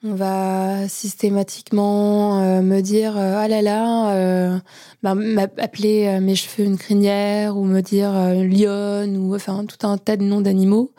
On 0.06 0.16
va 0.16 0.90
systématiquement 0.90 2.42
euh, 2.42 2.62
me 2.62 2.82
dire 2.82 3.18
ah 3.18 3.48
là 3.48 3.62
là, 3.62 4.60
bah, 5.02 5.16
m'appeler 5.16 6.20
mes 6.20 6.36
cheveux 6.36 6.66
une 6.66 6.78
crinière 6.78 7.56
ou 7.56 7.64
me 7.64 7.80
dire 7.80 8.12
lionne 8.34 9.16
ou 9.16 9.34
enfin 9.34 9.66
tout 9.66 9.88
un 9.88 9.98
tas 9.98 10.18
de 10.18 10.24
noms 10.24 10.42
d'animaux. 10.42 10.92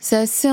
c'est 0.00 0.16
assez 0.16 0.48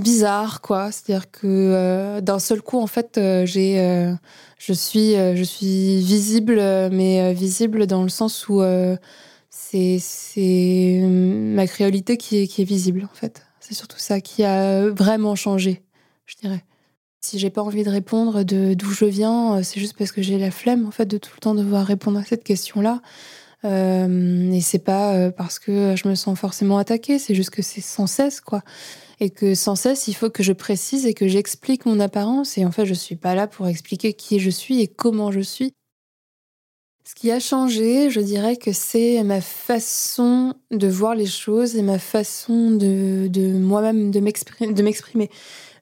bizarre, 0.00 0.62
quoi. 0.62 0.90
C'est-à-dire 0.92 1.30
que 1.30 2.20
d'un 2.20 2.38
seul 2.38 2.62
coup, 2.62 2.78
en 2.80 2.86
fait, 2.86 3.20
j'ai, 3.44 4.14
je 4.58 4.72
suis, 4.72 5.14
je 5.14 5.42
suis 5.44 6.00
visible, 6.00 6.56
mais 6.90 7.34
visible 7.34 7.86
dans 7.86 8.02
le 8.02 8.08
sens 8.08 8.48
où 8.48 8.62
c'est, 9.50 9.98
c'est 10.00 11.00
ma 11.04 11.66
créolité 11.66 12.16
qui 12.16 12.38
est 12.44 12.64
visible, 12.64 13.06
en 13.12 13.14
fait. 13.14 13.42
C'est 13.60 13.74
surtout 13.74 13.98
ça 13.98 14.22
qui 14.22 14.42
a 14.42 14.88
vraiment 14.88 15.34
changé, 15.34 15.82
je 16.24 16.36
dirais. 16.36 16.64
Si 17.22 17.38
j'ai 17.38 17.50
pas 17.50 17.62
envie 17.62 17.84
de 17.84 17.90
répondre 17.90 18.44
de 18.44 18.72
d'où 18.72 18.90
je 18.90 19.04
viens, 19.04 19.58
euh, 19.58 19.62
c'est 19.62 19.78
juste 19.78 19.94
parce 19.96 20.10
que 20.10 20.22
j'ai 20.22 20.38
la 20.38 20.50
flemme 20.50 20.86
en 20.86 20.90
fait 20.90 21.04
de 21.04 21.18
tout 21.18 21.32
le 21.36 21.40
temps 21.40 21.54
devoir 21.54 21.86
répondre 21.86 22.18
à 22.18 22.24
cette 22.24 22.44
question-là. 22.44 23.02
Euh, 23.66 24.50
et 24.50 24.62
c'est 24.62 24.78
pas 24.78 25.14
euh, 25.14 25.30
parce 25.30 25.58
que 25.58 25.94
je 25.96 26.08
me 26.08 26.14
sens 26.14 26.38
forcément 26.38 26.78
attaquée, 26.78 27.18
c'est 27.18 27.34
juste 27.34 27.50
que 27.50 27.60
c'est 27.60 27.82
sans 27.82 28.06
cesse 28.06 28.40
quoi. 28.40 28.62
Et 29.20 29.28
que 29.28 29.54
sans 29.54 29.74
cesse, 29.76 30.08
il 30.08 30.14
faut 30.14 30.30
que 30.30 30.42
je 30.42 30.54
précise 30.54 31.04
et 31.04 31.12
que 31.12 31.28
j'explique 31.28 31.84
mon 31.84 32.00
apparence. 32.00 32.56
Et 32.56 32.64
en 32.64 32.72
fait, 32.72 32.86
je 32.86 32.94
suis 32.94 33.16
pas 33.16 33.34
là 33.34 33.46
pour 33.46 33.68
expliquer 33.68 34.14
qui 34.14 34.40
je 34.40 34.48
suis 34.48 34.80
et 34.80 34.88
comment 34.88 35.30
je 35.30 35.40
suis. 35.40 35.74
Ce 37.04 37.14
qui 37.14 37.30
a 37.30 37.38
changé, 37.38 38.08
je 38.08 38.20
dirais 38.20 38.56
que 38.56 38.72
c'est 38.72 39.22
ma 39.24 39.42
façon 39.42 40.54
de 40.70 40.88
voir 40.88 41.14
les 41.14 41.26
choses 41.26 41.76
et 41.76 41.82
ma 41.82 41.98
façon 41.98 42.70
de, 42.70 43.26
de 43.28 43.58
moi-même 43.58 44.10
de 44.10 44.20
m'exprimer. 44.20 45.28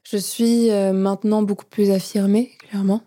Je 0.03 0.17
suis 0.17 0.71
euh, 0.71 0.93
maintenant 0.93 1.43
beaucoup 1.43 1.67
plus 1.67 1.91
affirmée, 1.91 2.53
clairement. 2.59 3.03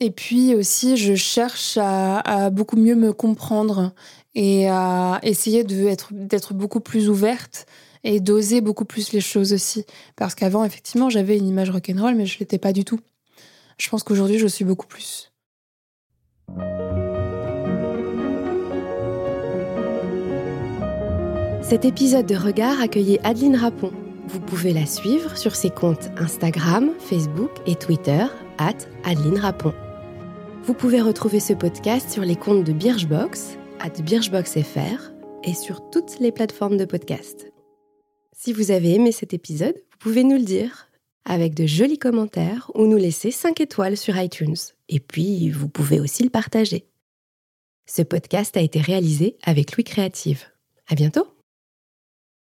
Et 0.00 0.10
puis 0.10 0.54
aussi, 0.54 0.96
je 0.96 1.14
cherche 1.14 1.78
à, 1.80 2.48
beaucoup 2.50 2.76
mieux 2.76 2.94
me 2.94 3.12
comprendre 3.12 3.92
et 4.34 4.66
à 4.68 5.20
essayer 5.22 5.62
d'être 5.62 6.54
beaucoup 6.54 6.80
plus 6.80 7.10
ouverte 7.10 7.66
et 8.02 8.20
d'oser 8.20 8.62
beaucoup 8.62 8.86
plus 8.86 9.12
les 9.12 9.20
choses 9.20 9.52
aussi. 9.52 9.84
Parce 10.16 10.34
qu'avant, 10.34 10.64
effectivement, 10.64 11.10
j'avais 11.10 11.36
une 11.36 11.46
image 11.46 11.68
rock'n'roll, 11.68 12.14
mais 12.14 12.24
je 12.24 12.38
l'étais 12.38 12.56
pas 12.56 12.72
du 12.72 12.84
tout. 12.84 13.00
Je 13.76 13.90
pense 13.90 14.02
qu'aujourd'hui, 14.02 14.38
je 14.38 14.46
suis 14.46 14.64
beaucoup 14.64 14.86
plus. 14.86 15.30
Cet 21.62 21.84
épisode 21.84 22.26
de 22.26 22.34
Regard 22.34 22.80
accueillait 22.80 23.20
Adeline 23.22 23.54
Rapon, 23.54 23.92
vous 24.30 24.40
pouvez 24.40 24.72
la 24.72 24.86
suivre 24.86 25.36
sur 25.36 25.56
ses 25.56 25.70
comptes 25.70 26.08
Instagram, 26.16 26.92
Facebook 27.00 27.50
et 27.66 27.74
Twitter, 27.74 28.26
at 28.58 28.76
Adeline 29.04 29.38
Rapon. 29.38 29.74
Vous 30.62 30.74
pouvez 30.74 31.00
retrouver 31.00 31.40
ce 31.40 31.52
podcast 31.52 32.10
sur 32.10 32.22
les 32.22 32.36
comptes 32.36 32.62
de 32.62 32.72
Birchbox, 32.72 33.58
at 33.80 33.90
BirchboxFR, 34.02 35.12
et 35.42 35.54
sur 35.54 35.90
toutes 35.90 36.20
les 36.20 36.30
plateformes 36.30 36.76
de 36.76 36.84
podcast. 36.84 37.52
Si 38.36 38.52
vous 38.52 38.70
avez 38.70 38.94
aimé 38.94 39.10
cet 39.10 39.34
épisode, 39.34 39.74
vous 39.74 39.98
pouvez 39.98 40.22
nous 40.22 40.36
le 40.36 40.44
dire 40.44 40.88
avec 41.24 41.54
de 41.54 41.66
jolis 41.66 41.98
commentaires 41.98 42.70
ou 42.74 42.86
nous 42.86 42.96
laisser 42.96 43.32
5 43.32 43.60
étoiles 43.60 43.96
sur 43.96 44.16
iTunes. 44.16 44.56
Et 44.88 45.00
puis, 45.00 45.50
vous 45.50 45.68
pouvez 45.68 45.98
aussi 45.98 46.22
le 46.22 46.30
partager. 46.30 46.86
Ce 47.86 48.02
podcast 48.02 48.56
a 48.56 48.60
été 48.60 48.80
réalisé 48.80 49.36
avec 49.42 49.76
Louis 49.76 49.84
Créative. 49.84 50.44
À 50.88 50.94
bientôt! 50.94 51.39